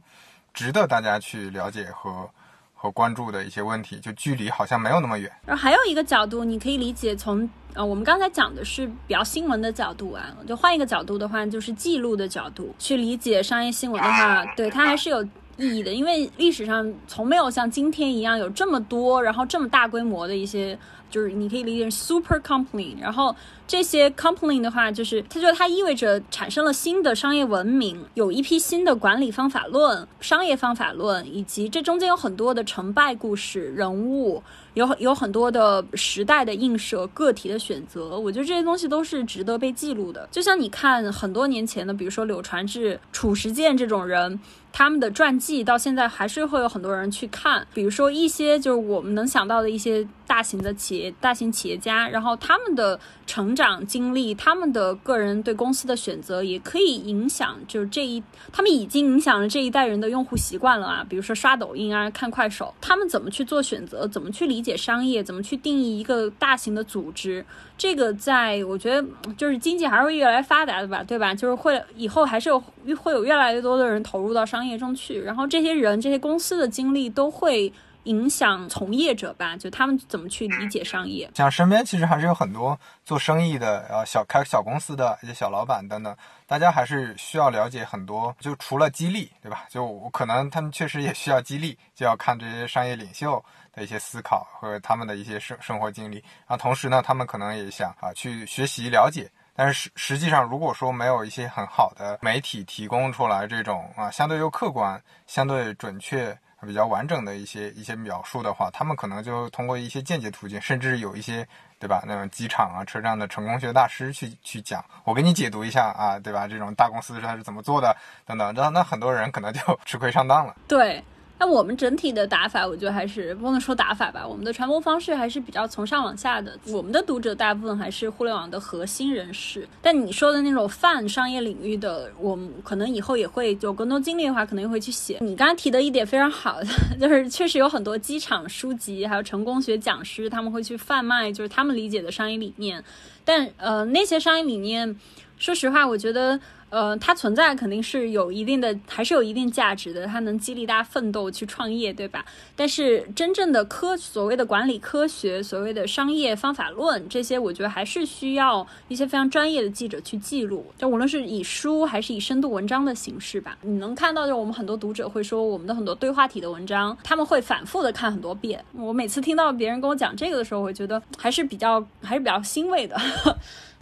[0.58, 2.28] 值得大家去了解和
[2.74, 5.30] 和关注的一些问题，就距离好像没有那么远。
[5.46, 15.22] 然后还有一个角度，你可以理解从呃，我们刚才讲的是比较新闻的角度啊，就换一个角度的话，就是记录的角度去理解商业新闻的话，对它还是有
[15.58, 20.76] 意义的，因为历史上从没有像今天一样有这么多，然后这么大规模的一些。
[21.10, 23.34] 就是你可以理解 super company，然后
[23.66, 34.42] 这些 company 的话，就是它就它意味着产生了新的商业文明，有一批新的管理方法论、商业方法论，以及这中间有很多的成败故事、人物，
[34.74, 38.18] 有有很多的时代的映射、个体的选择。
[38.18, 40.28] 我觉得这些东西都是值得被记录的。
[40.30, 44.38] 就像你看很多年前的，比如说柳传志、褚时健这种人。
[44.78, 61.04] 他们的传记到现在还是会有很多人去看，比如说一些就是我们能想到的一些大型的企业、大型企业家，然后他们的成长经历、他们的个人对公司的选择，也可以影响，就是这一他们已经影响了这一代人的用户习惯了啊。
[61.08, 67.44] 比如说刷抖音啊、看快手，他们怎么去做选择，怎么去理解商业，怎么去定义一个大型的组织。
[67.78, 71.32] 这个在我觉得就是经济还是会越来越发达的吧，对吧？
[71.32, 72.60] 就是会以后还是有
[73.00, 77.72] 会有越来越多的人投入到商业中去，然后这些人、这些公司的经历都会
[78.04, 81.30] 影响从业者吧，就他们怎么去理解商业。
[81.34, 88.34] 像身边其实还是有很多做生意的，呃，小开小公司的一些小老板等等，大家还是需要了解很多。
[88.40, 89.66] 就除了激励，对吧？
[89.68, 93.44] 就可能他们确实也需要激励，就要看这些商业领袖
[93.78, 96.16] 的一些思考和他们的一些生生活经历。
[96.46, 99.30] 然后同时呢，他们可能也想啊去学习了解。
[99.54, 111.44] 但是实实际上，如果说没有一些很好的媒体提供出来这种啊相对又客观、相对准确、比较完整的一些一些描述的话，他们可能就通过一些间接途径，甚至有一些
[111.80, 116.46] 对吧那种机场啊、车站的成功学大师去去讲，我给你解读一下啊，对吧？
[116.46, 120.54] 这种大公司它是怎么做的等等，那那很多人可能就 吃亏上当了。
[120.68, 121.02] 对。
[121.40, 126.58] 那我们整体的打法，我觉得还是不能说打法吧，我们的传播方式还是比较从上往下的。
[126.66, 135.18] 我们的读者大部分还是互联网的核心人士，但你说的那种泛商业领域的，我们可能以后也会有更多精力的话，可能也会去写。
[135.20, 136.66] 你刚刚提的一点非常好的，
[137.00, 142.82] 就是确实有很多机场书籍，还有成功学讲师，他们会去贩卖，就是他们理解的商业理念。
[143.24, 144.98] 但呃，那些商业理念，
[145.38, 146.40] 说实话，我觉得。
[146.70, 152.24] 呃，它存在肯定是有一定的，还是有一定价值的，它能激励大家奋斗去创业，对吧？
[152.54, 163.56] 但是真正的科，所谓的管理科学，所谓的商业方法论，这些我觉得还是需要一些非常专业的记者去记录，就无论是以书还是以深度文章的形式吧。
[163.62, 168.62] 你能看到，就我们很多读者会说，我们的很多对话体的文章，他们会反复的看很多遍。
[168.72, 172.96] 我每次听到别人跟我讲这个的时候，我觉得还是比较，还是比较欣慰的。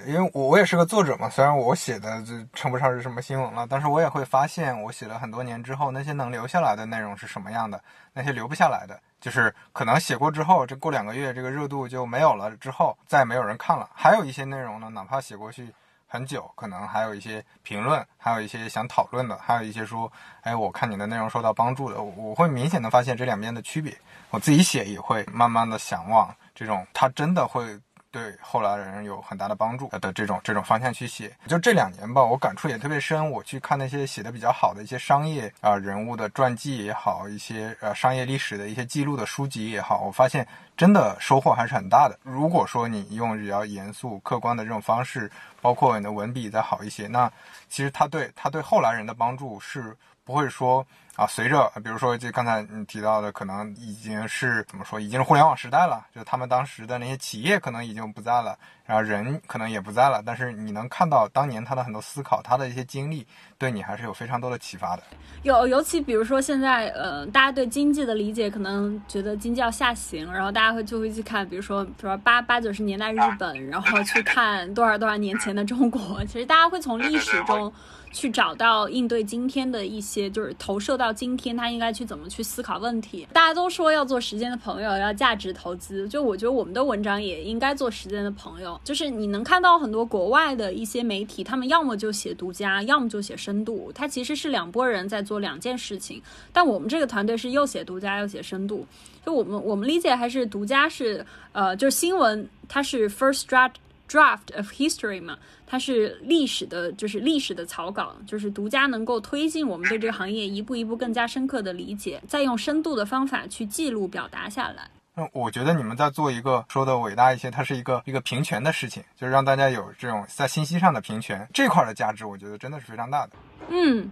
[0.07, 13.91] 因为我我也是个作者嘛，虽然我写的就称不上是什么新闻了，但是我也会发现，我写了很多年之后，那些能留下来的内容是什么样的，那些留不下来的，就是可能写过之后，这过两个月这个热度就没有了，之后再也没有人看了。
[13.93, 15.73] 还有一些内容呢，哪怕写过去
[16.07, 20.11] 很久，可能还有一些评论，还有一些想讨论的，还有一些说，
[20.43, 23.93] 哎，我看你的内容受到帮助的，我会明显的发现这两边的区别。
[24.31, 27.79] 我自己写也会慢慢的想往这种，他真的会。
[28.11, 33.31] 对后来人有很大的帮助的这种这种方向去写，就这两年吧，我感触也特别深。
[33.31, 42.19] 我去看那些写的比较好的一些商业啊人物的传记也好，一些呃商业历史的一些记录的书籍也好，我发现真的收获还是很大的。
[42.23, 47.31] 如果说你用比较严肃客观的这种方式，包括你的文笔再好一些，那
[47.69, 50.87] 其实他对他对后来人的帮助是不会说。
[51.17, 63.27] 啊，随着比如说，就刚才你提到的，可能已经是怎么说，已经是互联网时代了，就他们当时的那些企业可能已经不在了，然后人可能也不在了，但是你能看到当年他的很多思考，他的一些经历，
[63.57, 65.03] 对你还是有非常多的启发的。
[65.43, 77.73] 有，尤其比如说现在，呃，大家对经济的理解可能觉得经济要下行，然后大家会就会去看，比如说，比如说八八九十年代日本，然后去看多少多少年前的中国，其实大家会从历史中。
[78.17, 83.29] 去找到应对今天的一些，就是投射到今天，他应该去怎么去思考问题。
[83.31, 88.81] 大家都说要做时间的朋友，要价值投资，就我觉得我们的文章也应该做时间的朋友。
[88.83, 96.23] 就是你能看到很多国外的一些媒体，他们要么就写独家，要么就写深度，它其实是两拨人在做两件事情。
[96.55, 98.87] 但我们这个团队是又写独家又写深度，
[99.27, 103.75] 就我们我们理解还是独家是呃，就是新闻它是 first draft
[104.09, 105.37] draft of history 嘛。
[105.67, 114.89] 它是历史的，就是历史的草稿，就是独家能够推进我们对这个行业一步一步更加深刻的理解，再用深度的方法去记录表达下来。
[115.15, 123.33] 那我觉得你们在做一个说的伟大一些，它是一个一个平权的事情，就是让大家有这种在信息上的平权这块的价值，我觉得真的是非常大的。
[123.71, 124.09] 嗯，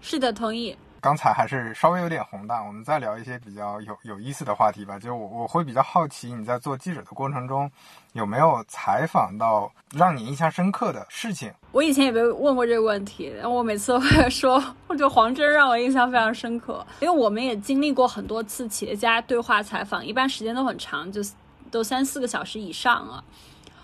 [0.00, 0.74] 是的，同意。
[1.02, 4.96] 刚才还是稍微有点宏大，我们再聊一些比较有有意思的话题吧。
[5.00, 7.68] 就我我会比较好奇，你在做记者的过程中，
[8.12, 11.52] 有没有采访到让你印象深刻的事情？
[11.72, 21.20] 我以前也被问过这个问题，然后我每次都会说， 我觉得黄峥让我印象非常深刻，因为我们也经历过很多次企业家对话采访，一般时间都很长，就
[21.68, 23.24] 都三四个小时以上啊。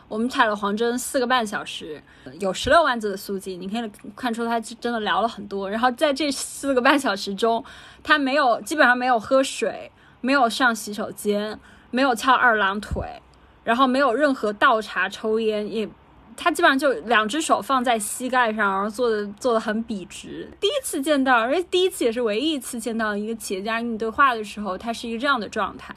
[0.08, 2.02] 我们采了黄峥四个半小时，
[2.40, 5.70] 有十六万字的速记，你可以看出他真的聊了很多。
[5.70, 7.62] 然后在这四个半小时中，
[8.02, 9.92] 他没有基本上没有喝水，
[10.22, 13.04] 没有上洗手间，没有翘二郎腿，
[13.64, 15.86] 然后没有任何倒茶抽烟，也
[16.36, 20.50] 他基本上就两只手放在膝盖上，然后坐的坐的很笔直。
[20.58, 25.94] 第一次见到，而且第一次也是唯一一次见到一个企业家跟你对话的时候，他是一个这样的状态。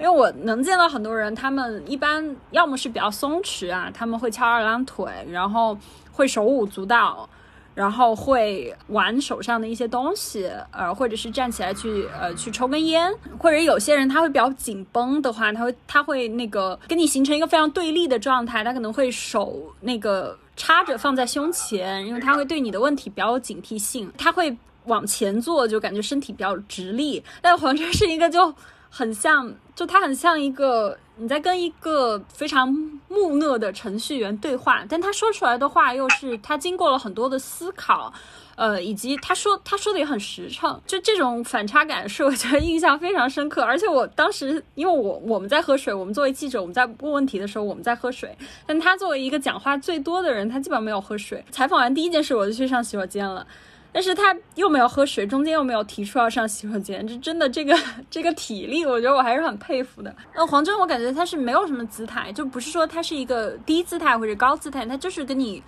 [0.00, 5.76] 因为我能见到很多人，他们一般要么是比较松弛啊，他们会翘二郎腿，然后
[6.12, 7.28] 会手舞足蹈，
[7.74, 24.56] 然后会玩手上的一些东西，呃，或者是站起来去呃去抽根烟，或者有些人他会比较紧绷的话，他会他会那个跟你形成一个非常对立的状态，他可能会手那个插着放在胸前，因为他会对你的问题比较有警惕性，他会。
[24.84, 27.22] 往前坐，就感觉身体比较直立。
[27.42, 28.50] 但黄真是一个就
[28.90, 32.68] 很像，就他很像一个你在跟一个非常
[33.08, 38.12] 木讷的程序员对话，但他说出来的话又是他经过了很多的思考。
[38.56, 43.62] 呃，以及他说他说的也很实诚，就这种反差感是我觉得印象非常深刻。
[43.62, 48.36] 而且我当时，因为我我们在喝水，我们作为记者，我们在问问题的时候我们在喝水，
[48.66, 51.44] 但他作为一个讲话最多的人，他基本上没有喝水。
[51.52, 53.46] 采访完第一件事我就去上洗手间了，
[53.92, 57.76] 但是他又没有喝水，中间又没有提出要上洗手间，这真的这个
[58.10, 60.14] 这个体力，我觉得我还是很佩服的。
[60.34, 65.62] 那黄峥，我感觉他是没有什么姿态，就不是说他是一个低姿态或者高姿态，他就是跟你。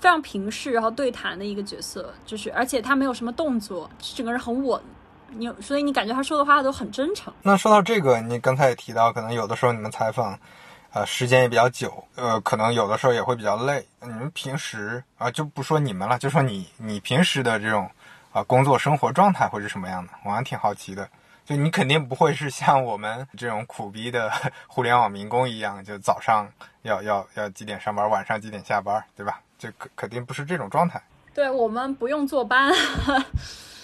[0.00, 4.78] 非常平视，然后对谈的一个角色，就是而且他没有什么动作，整个人很稳，
[5.30, 7.32] 你所以你感觉他说的话都很真诚。
[7.42, 10.38] 那说到这个，你刚才也提到，可能有的时候你们采访，
[10.94, 13.84] 呃，时间也比较久，呃，可能有的时候也会比较累。
[14.00, 17.90] 你们平时啊，就不说你们了，就说你你平时的这种
[18.32, 20.12] 啊工作生活状态会是什么样的？
[20.24, 21.08] 我还挺好奇的。
[21.44, 24.32] 就你肯定不会是像我们这种苦逼的
[24.66, 26.48] 互联网民工一样，就早上
[26.82, 29.40] 要要要几点上班，晚上几点下班，对吧？
[29.58, 31.02] 这肯肯定不是这种状态。
[31.34, 32.72] 对我们不用坐班，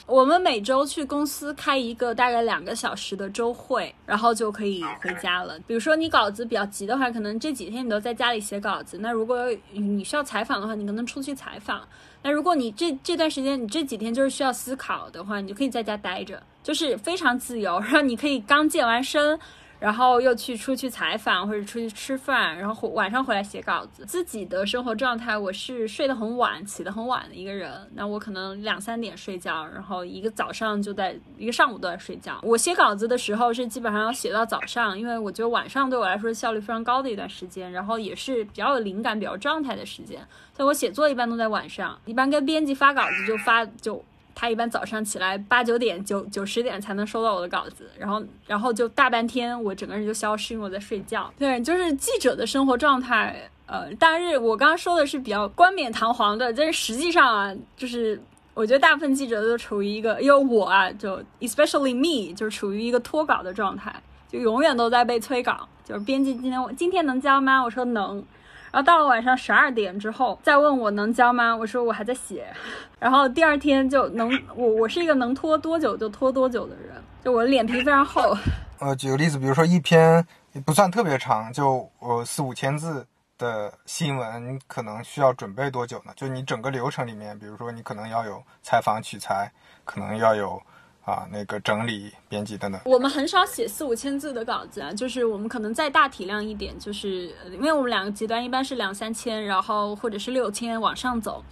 [0.06, 5.58] 我们每周去公司开一个大概两个小时的周会，然后就可以回家了。
[5.66, 8.98] 比如说你稿子比较急的话，可能这几天你都在家里写稿子。
[9.00, 11.86] 那如果你需要采访的话，你可能出去采访。
[12.22, 19.38] 那如果你这这段时间你这几天就是需要思考的话，你就可以在家待着，就是非常自由， 然后你可以刚健完身。
[19.80, 24.04] 然后又去出去采访或者出去吃饭，然后晚上回来写稿子。
[24.04, 27.90] 自己的生活状态，我是睡得很晚，起得很晚的一个人。
[27.94, 32.38] 那我可能两三点睡觉，然后一个早上就在一个上午都在睡觉。
[32.42, 40.18] 我写稿子的时候是基本上要写到早上，因为我觉得晚上对我来说效率非常高的一段时间，然后也是比较有灵感、比较状态的时间。
[40.54, 44.04] 所以我写作一般都在晚上，一般跟编辑发稿子就发就。
[44.34, 51.32] 他一般早上起来八九点九九十点才能收到我的稿子，然后然后就大半天我整个人就消失，因为我在睡觉。
[51.38, 53.48] 对，就是记者的生活状态。
[53.66, 58.20] 呃，当然我刚刚说的是比较冠冕堂皇的，但是实际上啊，就是
[58.54, 63.94] 我觉得大部分记者都处于一个，因为我啊，就 especially me，就是处于一个脱稿的状态，
[64.28, 65.68] 就永远都在被催稿。
[65.84, 67.62] 就是编辑今天今天能交吗？
[67.62, 68.24] 我说能。
[68.72, 71.56] 然后到了晚上十二点之后，再问我能交吗？
[71.56, 72.46] 我说我还在写。
[72.98, 78.36] 然后第二天就能，我我是一个能拖多久就拖多久的人，就我脸皮非常厚。
[78.78, 80.24] 呃，举个例子，比如说一篇
[80.64, 83.06] 不算特别长，就呃四五千字
[83.36, 86.12] 的新闻，可能需要准备多久呢？
[86.16, 89.50] 就你整个流程里面，比如说你可能要有采访取材，
[89.84, 90.62] 可能要有。
[91.10, 101.44] 啊，那个整理、编辑等等，我们很少写四五千字的稿子啊，就是我们可能再大体量一点，就是因为我们两个极端一般是两三千，然后或者是六千往上走。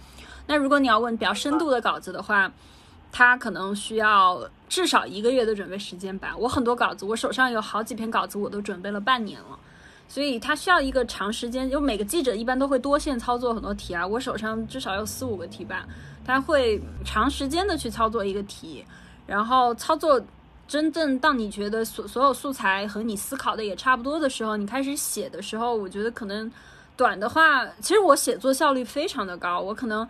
[0.47, 2.51] 那如果你要问比较深度的稿子的话，
[3.11, 6.33] 它可能需要至少一个月的准备时间吧。
[6.37, 9.59] 我很多稿子，我手上有好几篇稿子，我都准备了半年了，
[10.07, 11.69] 所以它需要一个长时间。
[11.69, 15.85] 就每个记者一般都会多线操作很多题啊，我手上至少有四五个题吧，
[16.25, 18.85] 他会长时间的去操作一个题。
[19.29, 20.19] 然后操作，
[20.67, 26.51] 真正当你觉得所所有素材和你思考的也差不多的时候，你开始写的时候，我觉得可能
[26.97, 30.07] 短的话，其实我写作效率非常的高，我可能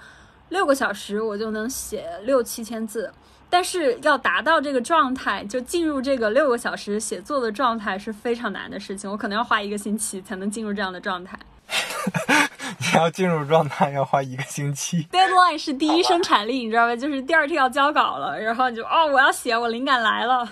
[0.48, 3.12] 六个小时我就能写六七千字，
[3.50, 11.38] 但是要达到这个状态，就进入这个六个小时写作的状态是非常难的事情，我可能要花一个星期才能进入这样的状态。
[12.80, 16.96] 你要进入状态要花一个星期，deadline 是第一生产力，你知道吧？
[16.96, 20.50] 就是第二天要交稿了，然后就哦，我要写，我灵感来了。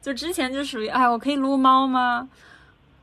[0.00, 2.28] 就之前就属于哎，我可以撸猫吗？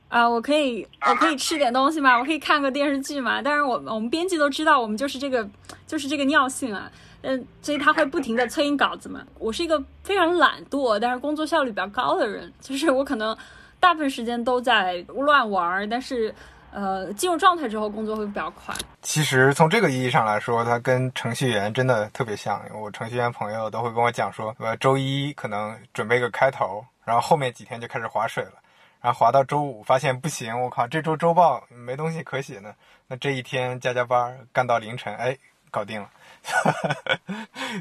[0.08, 2.18] 啊，我可以，我可以吃点东西吗？
[2.18, 3.42] 我可以看个电视剧吗？
[3.42, 5.46] 但是我我们编辑都知道，我们就是这个，
[5.86, 6.90] 就是这个尿性啊。
[7.22, 9.20] 嗯，所以他会不停的催你稿子嘛。
[9.38, 13.36] 我是一个非常懒惰，但是工作效率比较高的人，就是我可能
[13.78, 16.34] 大部分时间都在乱玩，但是。
[16.70, 18.74] 呃，进入状态之后，工作会比较快。
[19.00, 22.62] 其实从这个意义上来说，它跟程序员真的特别像。
[22.74, 28.52] 我程序员朋友都会跟我讲说，呃，周一可能准备个开头，然后后面几天就开始划水了，
[29.00, 32.74] 然后划到周五发现不行，我靠，这周周报没东西可写呢。
[33.06, 35.36] 那这一天 加加班干到凌晨，哎，
[35.70, 36.10] 搞定了。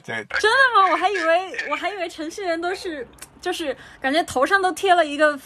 [0.05, 0.91] 对，真的吗？
[0.91, 3.05] 我还以为我还以为程序员都是，
[3.41, 5.37] 就是感觉头上都贴了一个。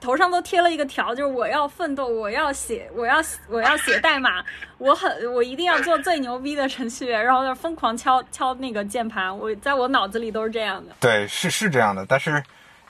[0.00, 3.16] 头上都贴了一个条，就是我要奋斗，我要写，我要
[3.48, 4.44] 我要写代码，
[4.78, 9.36] 我很我一定要做最牛逼的程序员，然后疯狂敲敲那个键盘。
[9.36, 10.94] 我在我脑子里都是这样的。
[11.00, 12.42] 对，是是这样的，但是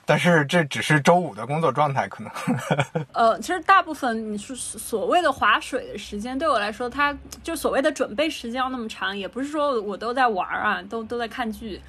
[0.05, 2.31] 但是这只是周五的工作状态，可能。
[3.11, 11.81] 呃，其实大部分你说所谓的划水的时间，对我来说，它就所谓的准备时间要那么长，也不是说我都在玩啊，都都在看剧。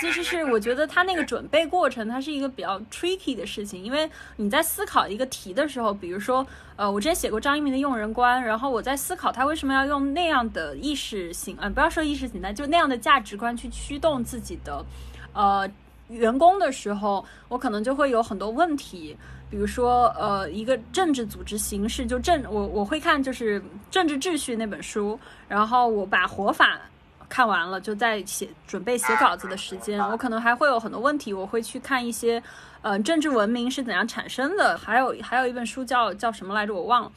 [0.00, 6.46] 其实是我觉得它那个准备过程，它是一个比较 tricky 的事情，因为你在思考一个题的时候，比如说，
[6.76, 14.84] 呃，我之前写过张一鸣的用人观，然后我在思考他为什么要用那样的意识形，呃，不要说意识形态，就那样的价值观去驱动自己的，
[15.32, 15.68] 呃。
[16.08, 19.16] 员工的时候，我可能就会有很多问题，
[19.50, 26.78] 比如说，呃，一个政治组织形式，就政，我我会看就是《政治秩序》那本书，然后我把活法
[27.28, 32.42] 看完了，就在写准备写稿子的时间，我可能还会有很多问题，我会去看一些，
[32.82, 37.12] 呃，政治文明是怎样产生的，还有还有一本书叫叫什么来着，我忘了。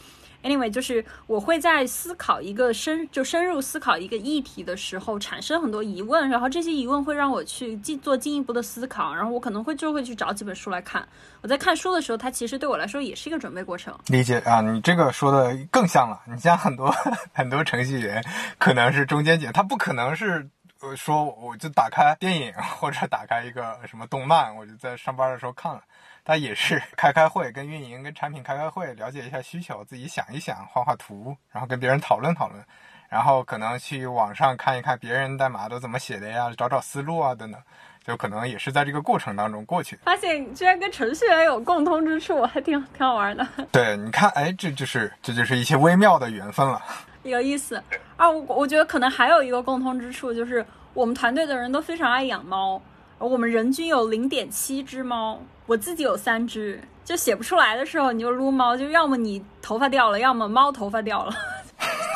[0.48, 11.06] Anyway，就是我会在思考一个深就深入思考一个议题的时候，产生很多疑问，然后这些疑问会让我去进做进一步的思考，然后我可能会就会去找几本书来看。
[11.41, 13.93] 我在看书的时候，它其实对我来说也是一个准备过程。
[14.08, 16.22] 理解啊，你这个说的更像了。
[16.26, 16.89] 你像很多
[17.34, 18.24] 很多程序员，
[18.58, 25.82] 可能是中间点，他不可能是呃说我就打开电影或者打开一个什么动漫，我就在上班的时候看了。
[26.28, 32.62] 他也是 开开会，跟运营、跟产品开开会，了解一下需求，自己想一想，画画图，然后跟别人讨论讨论，
[33.08, 37.62] 然后可能去网上看一看别人代码都怎么写的呀，找找思路啊等等，
[38.04, 39.98] 就可能也是在这个过程当中过去。
[40.04, 43.48] 发现居然跟程序员有共通之处，还挺挺好玩的。
[43.72, 46.84] 对，你看，哎，这就是这就是一些微妙的缘分了，
[47.24, 47.82] 有意思。
[48.18, 52.82] 啊，我我觉得可能还有一个共通之处，就是我们团队的人都非常爱养猫。
[53.18, 61.34] 我们人均有零点七只猫，我自己有三只，就写不出来的时候你就撸猫，就要么你头发掉了，要么猫头发掉了。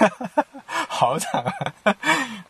[0.88, 1.44] 好惨，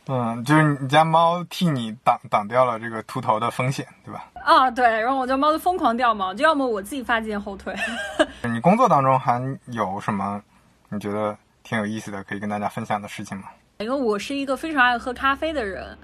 [0.08, 4.28] 嗯，就是你家猫替你挡挡掉了这个秃头的风险，对吧？
[4.46, 7.76] 啊，对，然后我家猫就疯狂掉毛，就要么我自己发际线后退。
[8.44, 10.42] 你工作当中还有什么
[10.90, 13.46] 你觉得挺有意思的可以跟大家分享的事情吗？
[13.80, 15.98] 因为我是一个非常爱喝咖啡的人。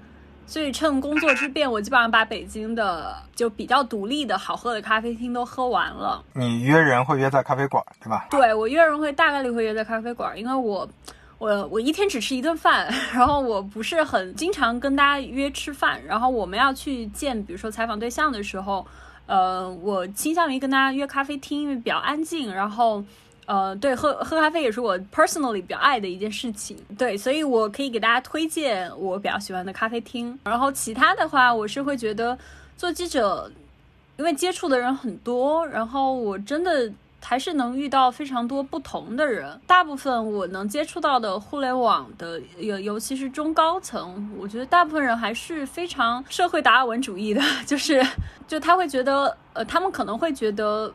[0.48, 6.24] 所以趁工作之便，我基本上把北京的就比较独立的好喝的咖啡厅都喝完了。
[6.32, 8.26] 你约人会约在咖啡馆，对吧？
[8.30, 10.88] 对，我约人会大概率会约在咖啡馆，因为我，
[11.36, 18.86] 我我一天只吃一顿饭， 然后我不是很经常跟大家约吃饭，然后我们要去见，比如说采访对象的时候，
[19.26, 23.04] 呃，我倾向于跟大家约咖啡厅，因为比较安静，然后。
[23.48, 26.76] 呃，对，喝喝咖啡也是我 personally 比较爱的一件事情。
[26.98, 30.38] 对，所以我可以给大家推荐我比较喜欢的咖啡厅。
[30.44, 32.36] 然后其他的话，我是会觉得
[32.76, 33.50] 做记者，
[34.18, 36.92] 因为接触的人很多，然后我真的
[37.22, 39.58] 还是能遇到非常多不同的人。
[39.66, 48.06] 大部分我能接触到的互联网的，尤尤其是中高层，我觉得大部分人还是非常社会达尔文主义的， 就是
[48.46, 50.92] 就他会觉得，呃，他们可能会觉得。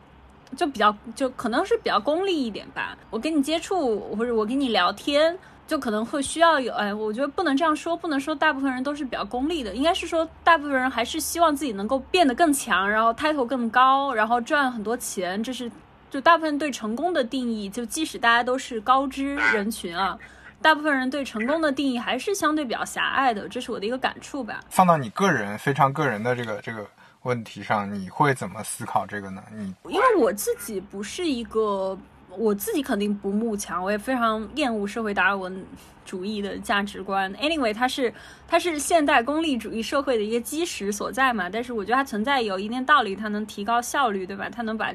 [0.54, 2.98] 就比较就可能是比较功利一点吧。
[3.10, 5.38] 我跟你接触或者我跟你聊天，
[5.68, 15.42] 就可能会需要有哎，我觉得不能这样说，不能说大部分人都是比较功利的，应该是说大部分人还是希望自己能够变得更强，然后 title 更高，然后赚很多钱。
[15.44, 15.72] 这是
[16.10, 17.70] 就大部分对成功的定义。
[17.70, 20.18] 就即使大家都是高知人群啊，
[20.62, 23.48] 大部分人对成功的定义还是相对比较狭隘的。
[23.48, 24.60] 这是我的一个感触吧。
[24.70, 26.86] 放到你个人非常个人的这个这个。
[27.24, 29.42] 问题上你会怎么思考这个呢？
[29.54, 31.98] 你因为我自己不是一个，
[32.30, 35.66] 我自己肯定不慕强，我也非常厌恶社会达尔文
[36.06, 37.34] 主义的价值观。
[37.36, 38.14] Anyway，它是
[38.48, 41.50] 它是现代功利主义社会的一个基石所在嘛。
[41.50, 44.50] 但是我觉得它存在有一定道理，它能提高效率，对吧？
[44.50, 44.94] 它能把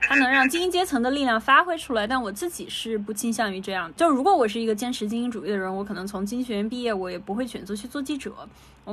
[0.00, 2.06] 它能让精英阶层的力量发挥出来。
[2.06, 3.92] 但我自己是不倾向于这样。
[3.94, 8.34] 就如果我是一个坚持精英主义的人，我可能从经济学院毕业，我也不会选择去做记者，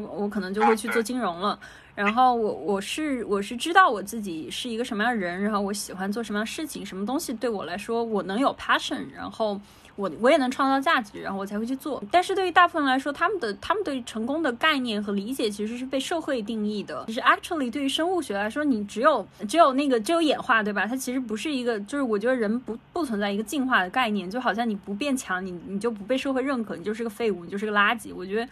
[0.02, 1.58] 我我可能就会去做金融了。
[1.96, 9.58] 然后我我是我是知道我自己是一个什么样的人，然后我喜欢做什么样的事情，什么东西对我来说我能有 passion，然后
[9.96, 12.04] 我我也能创造价值，然后我才会去做。
[12.12, 17.06] 但是对于大部分人来说，他们的他们对成功的概念和理解其实是被社会定义的。
[17.08, 20.86] 其实 actually 对于生物学来说，你只有只有那个只有演化，对吧？
[20.86, 28.14] 它其实不是一个，就是我觉得人不不存在一个进化的概念，就好像你不变强，你你就不被社会认可，你就是个废物，你就是个垃圾。
[28.14, 28.46] 我觉得。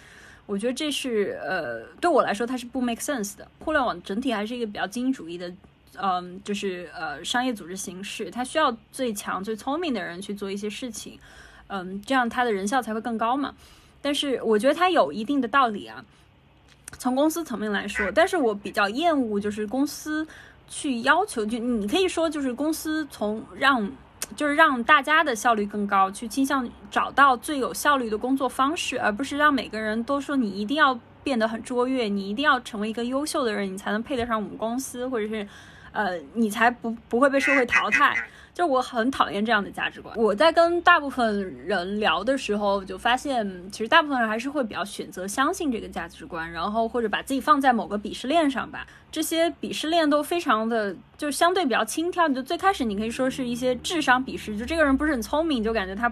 [0.45, 3.47] 我觉得这是呃，对我来说它是不 make sense 的。
[3.59, 5.51] 互联网整体还是一个比较精英主义的，
[5.97, 11.17] 嗯，就是呃商业组织形式，它需要最强、最聪明的人去做一些事情，
[11.67, 13.53] 嗯，这样它的人效才会更高嘛。
[14.01, 16.03] 但是我觉得它有一定的道理啊，
[16.97, 18.11] 从公司层面来说。
[18.11, 20.27] 但是我比较厌恶就是公司
[20.67, 23.89] 去要求，就你可以说就是公司从让。
[24.35, 35.47] 就是让大家的效率更高，去倾向找到最有效率的工作方式，而不是让每个人都说你一定要变得很卓越，你一定要成为一个优秀的人，你才能配得上我们公司，或者是，
[35.91, 38.15] 呃，你才不不会被社会淘汰。
[38.53, 40.15] 就我很讨厌这样的价值观。
[40.15, 48.85] 我在跟大部分人聊的时候，就发现其实大部分人还是会比较选择相信这个价值观，然后或者把自己放在某个鄙视链上吧。
[49.11, 52.31] 这些鄙视链都非常的就相对比较轻佻。
[52.33, 56.11] 就最开始你可以说是一些智商鄙视，就这个人不是很聪明，就感觉他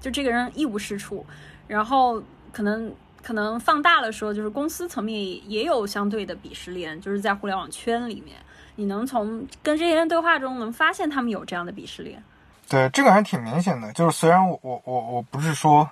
[0.00, 1.26] 就这个人一无是处。
[1.68, 2.90] 然后可能
[3.22, 8.36] 可能放大了说，就是公司层面也有相对的鄙视链，就是在互联网圈里面。
[8.76, 12.22] 你能从跟这些人对话中能发现他们有这样的鄙视链，
[12.68, 13.92] 对这个还挺明显的。
[13.92, 15.88] 就是虽然我我我我不是说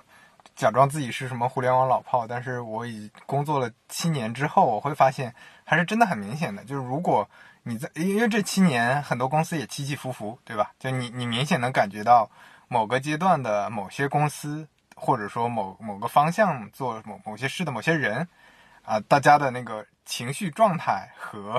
[0.55, 6.63] 假装自己是什么互联网老炮，但是我已工作了七年之后，我会发现还是真的很明显的。
[6.65, 7.29] 就是如果
[7.63, 10.71] 你在因为这七年很多公司也起起伏伏，对吧？
[10.77, 12.29] 就你你明显能感觉到
[12.67, 18.27] 某个阶段的某些公司，或者说某某个方向做某某些事的某些人
[18.83, 19.85] 啊，大家的那个。
[20.05, 21.57] 情绪状态和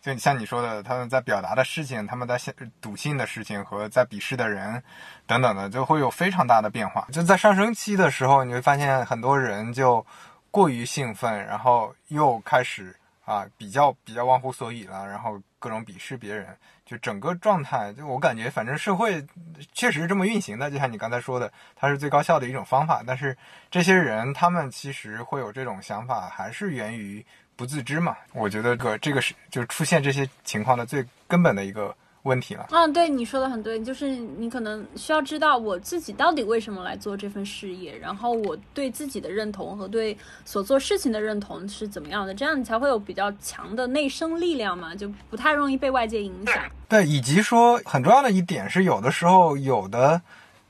[0.00, 2.38] 就像你说的，他们在表达的事情，他们在
[2.80, 4.82] 笃信的事情和在鄙视的人
[5.26, 7.08] 等等的，就会有非常大的变化。
[7.10, 10.06] 就在上升期的时候，你会发现很多人就
[10.50, 12.94] 过于兴奋，然后又开始
[13.24, 16.56] 啊比较比较忘乎所以了，然后各种鄙视别人。
[16.84, 19.26] 就整个状态，就我感觉，反正社会
[19.72, 20.70] 确实是这么运行的。
[20.70, 23.02] 就像你刚才说的，它是最高效的一种方法。
[23.04, 23.36] 但是
[23.70, 27.24] 这些人，他们其实会有这种想法，还是源于。
[27.56, 28.14] 不自知嘛？
[28.34, 32.66] 我觉得个这个是就是出现这些情况的最根本的一个问题了。
[32.70, 46.62] 嗯，对，你说的很对，就是你可能需要知道我自己到底为什么来做这份事业，然后我对自己的认同和对所做事情的认同是怎么样的，这样你才会有比较强的内生力量嘛，就不太容易被外界影响。
[46.88, 50.20] 对，以及说很重要的一点是，有的时候有的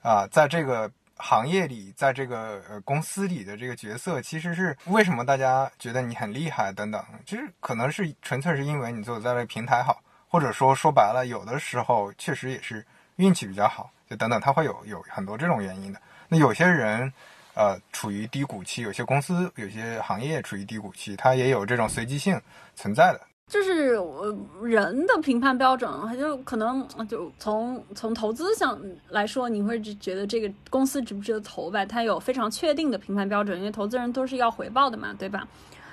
[0.03, 0.91] 啊，在这个。
[1.17, 12.85] 行业里，在这个呃公司里的这个角色，其实是为什么大家觉得你很厉害等等，其实可能是纯粹是因为你做在这个平台好，或者说说白了，有的时候确实也是
[13.17, 16.01] 运气比较好，就等等，它会有有很多这种原因的。
[16.29, 17.13] 那有些人，
[17.55, 22.39] 呃，处于低谷期，有些公司、有些行业处于低谷期，它也有这种随机性
[22.75, 23.21] 存在的。
[23.53, 28.77] 就是我人的评判标准，他就可能就从从投资上
[29.11, 31.87] 来说，你会觉得这个公司值不值得投吧？
[31.87, 35.47] 它有非常确定的评判标准，因为投资人都是要回报的嘛，对吧？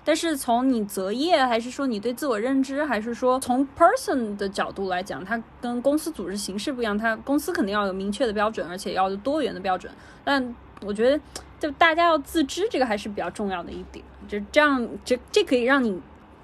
[0.03, 9.93] 但是从你择业，还是说你对自我认知，还是说从 person 的角度来讲，它跟公司组织形式不一样，它公司肯定要有明确的标准，而且要有多元的标准。
[10.25, 11.21] 但我觉得，
[11.59, 14.03] 就大家要自知，这个还是比较重要的一点。
[14.27, 16.01] 就这样，这这可以让你。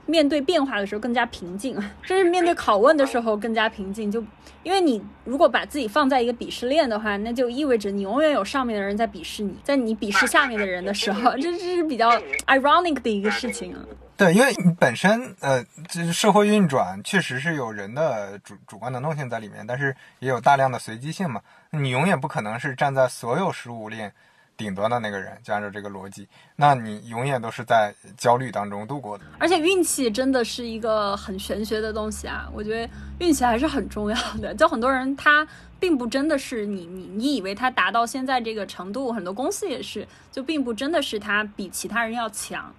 [0.10, 4.12] 面对变化的时候更加平静，甚 至面对拷问的时候更加平静。
[4.12, 4.24] 就
[4.64, 12.10] 因为你如果把自己放在一个鄙视链的话，那就意味着你永远有上面的人在鄙视你，在你鄙视下面的人的时候，这 这是比较
[12.48, 13.80] ironic 的一个事情啊。
[14.18, 21.40] 对，因为你本身呃，就是社会运转确实是有人的主主观能动性在里面，但是也有大量的随机性嘛。
[21.72, 24.12] 你永远不可能是站在所有食物链。
[24.60, 29.24] 顶端的那个人，就按照这个逻辑，那你永远都是在焦虑当中度过的。
[29.38, 34.54] 而且运气真的是一个很玄学的东西啊，我觉得运气还是很重要的。
[34.54, 35.48] 就很多人他
[35.80, 42.76] 并不真的是你你你以为他达到现在这个程度，很多公司也是，就并不真的是他比其他人要强。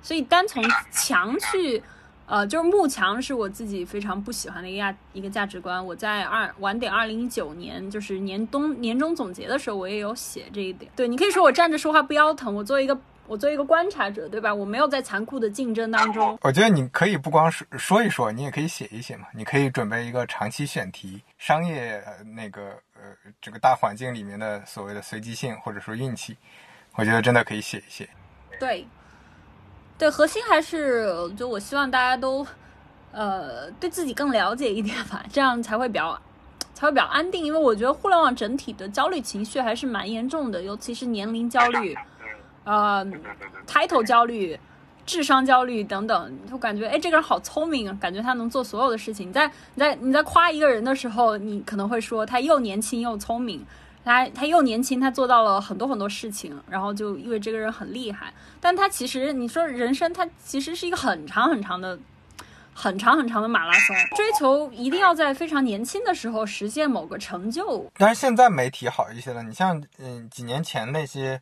[0.00, 1.82] 所以单从强去。
[2.30, 5.84] 呃，就是慕强是我自己非常不喜欢的一个价一个价值观。
[5.84, 10.88] 我在二晚点二零一九年，就是年冬年终总结的时候，我也有写这一点。
[10.94, 14.54] 对你可以说我站着说话不腰疼，我作为一个我作为一个观察者，对吧？
[14.54, 16.38] 我没有在残酷的竞争当中。
[16.42, 19.26] 我觉得你可以不光是说一说，你也可以写一写嘛。
[19.34, 22.00] 你可以准备一个长期选题，商业
[22.36, 23.02] 那个呃
[23.42, 26.36] 这个大环境里面的所谓的随机性或者说运气，
[26.94, 28.08] 我觉得真的可以写一写。
[28.60, 28.86] 对。
[30.00, 32.46] 对，核心还是就我希望大家都，
[33.12, 36.18] 呃，对自己更了解一点吧，这样才会比较，
[36.72, 37.44] 才会比较安定。
[37.44, 41.94] 因为我觉得互联网整体的焦虑情绪还是蛮严重的，尤其是年龄焦虑，
[42.64, 43.04] 呃
[43.66, 44.58] ，title 焦虑、
[45.04, 49.28] 智商焦虑等等，就感觉哎，这个人好聪明啊，感觉他能做所有的事情。
[49.28, 53.66] 你在你在你在夸一个人的时候，你可能会说他又年轻又聪明。
[54.04, 58.32] 他他又年轻，他做到了很多很多事情，然后就因为这个人很厉害。
[58.60, 61.98] 但他其实，你说人生，他其实是一个很长很长的、
[62.72, 67.90] 很长很长的马拉松，追求一定要在非常年轻的时候实现某个成就。
[67.98, 71.40] 但是现在媒体好一些了，你像嗯几年前那些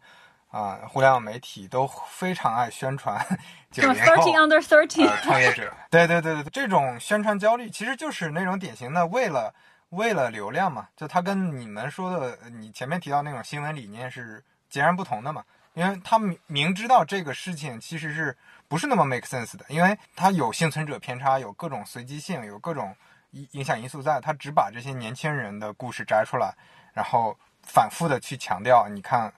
[0.50, 3.24] 啊互联网媒体都非常爱宣传
[3.70, 9.54] 九零后 under thirty 创业者，对对对对，这种宣传焦虑其实就是那种典型的为了。
[9.91, 15.45] 为了流量嘛，就它跟你们说的，你前面提到那种新闻理念是截然不同的嘛。
[15.74, 18.36] 因为他明明知道这个事情其实是
[18.66, 22.97] 不是那么 make sense 的，因为他有幸存者偏差，有各种随机性，有各种
[23.30, 26.53] 影影响因素在，他只把这些年轻人的故事摘出来，
[26.93, 29.32] 然后反复的去强调，你看，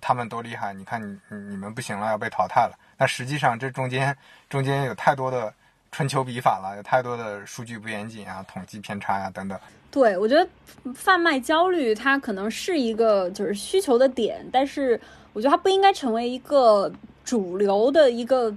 [0.00, 2.78] 他们多厉害，你看你你你们不行了，要被淘汰了。
[2.96, 4.16] 那实际上这中间
[4.48, 5.52] 中间有太多的
[5.92, 9.58] 春秋笔法了，有太多的数据不严谨啊，统计偏差呀、等等。
[9.90, 10.48] 对，我觉得
[10.94, 14.98] 贩卖焦虑它可能是一个就是需求的点，但是
[15.34, 16.90] 我觉得它不应该成为一个
[17.22, 18.52] 主流的一个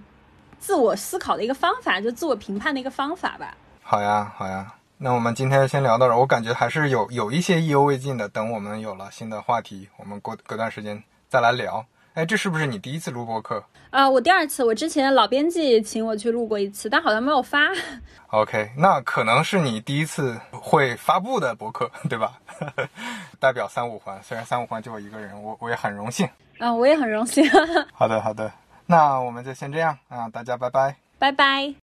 [0.58, 3.54] 自我思考的一个方法，就自我评判的一个方法吧。
[3.84, 6.18] 好呀，好呀，那我们今天先聊到这儿。
[6.18, 11.86] 我感觉还是有有一些意犹未尽的，等我们有了新的话题，我们过隔段时间再来聊。
[12.16, 17.59] 哎，这是不是你第一次录播客啊、我第二次，我之前老编辑请我去录过一次，但好像没有发。
[18.32, 22.39] OK，那可能是你第一次会发布的博客， 对吧？
[23.39, 26.28] 代表三五环，虽然三五环就我一个人，我我也很荣幸。
[26.57, 27.45] 啊、我也很荣幸。
[27.93, 28.51] 好的，好的，
[28.86, 30.95] 那我们就先这样啊，大家拜拜。
[31.20, 31.76] 拜拜。「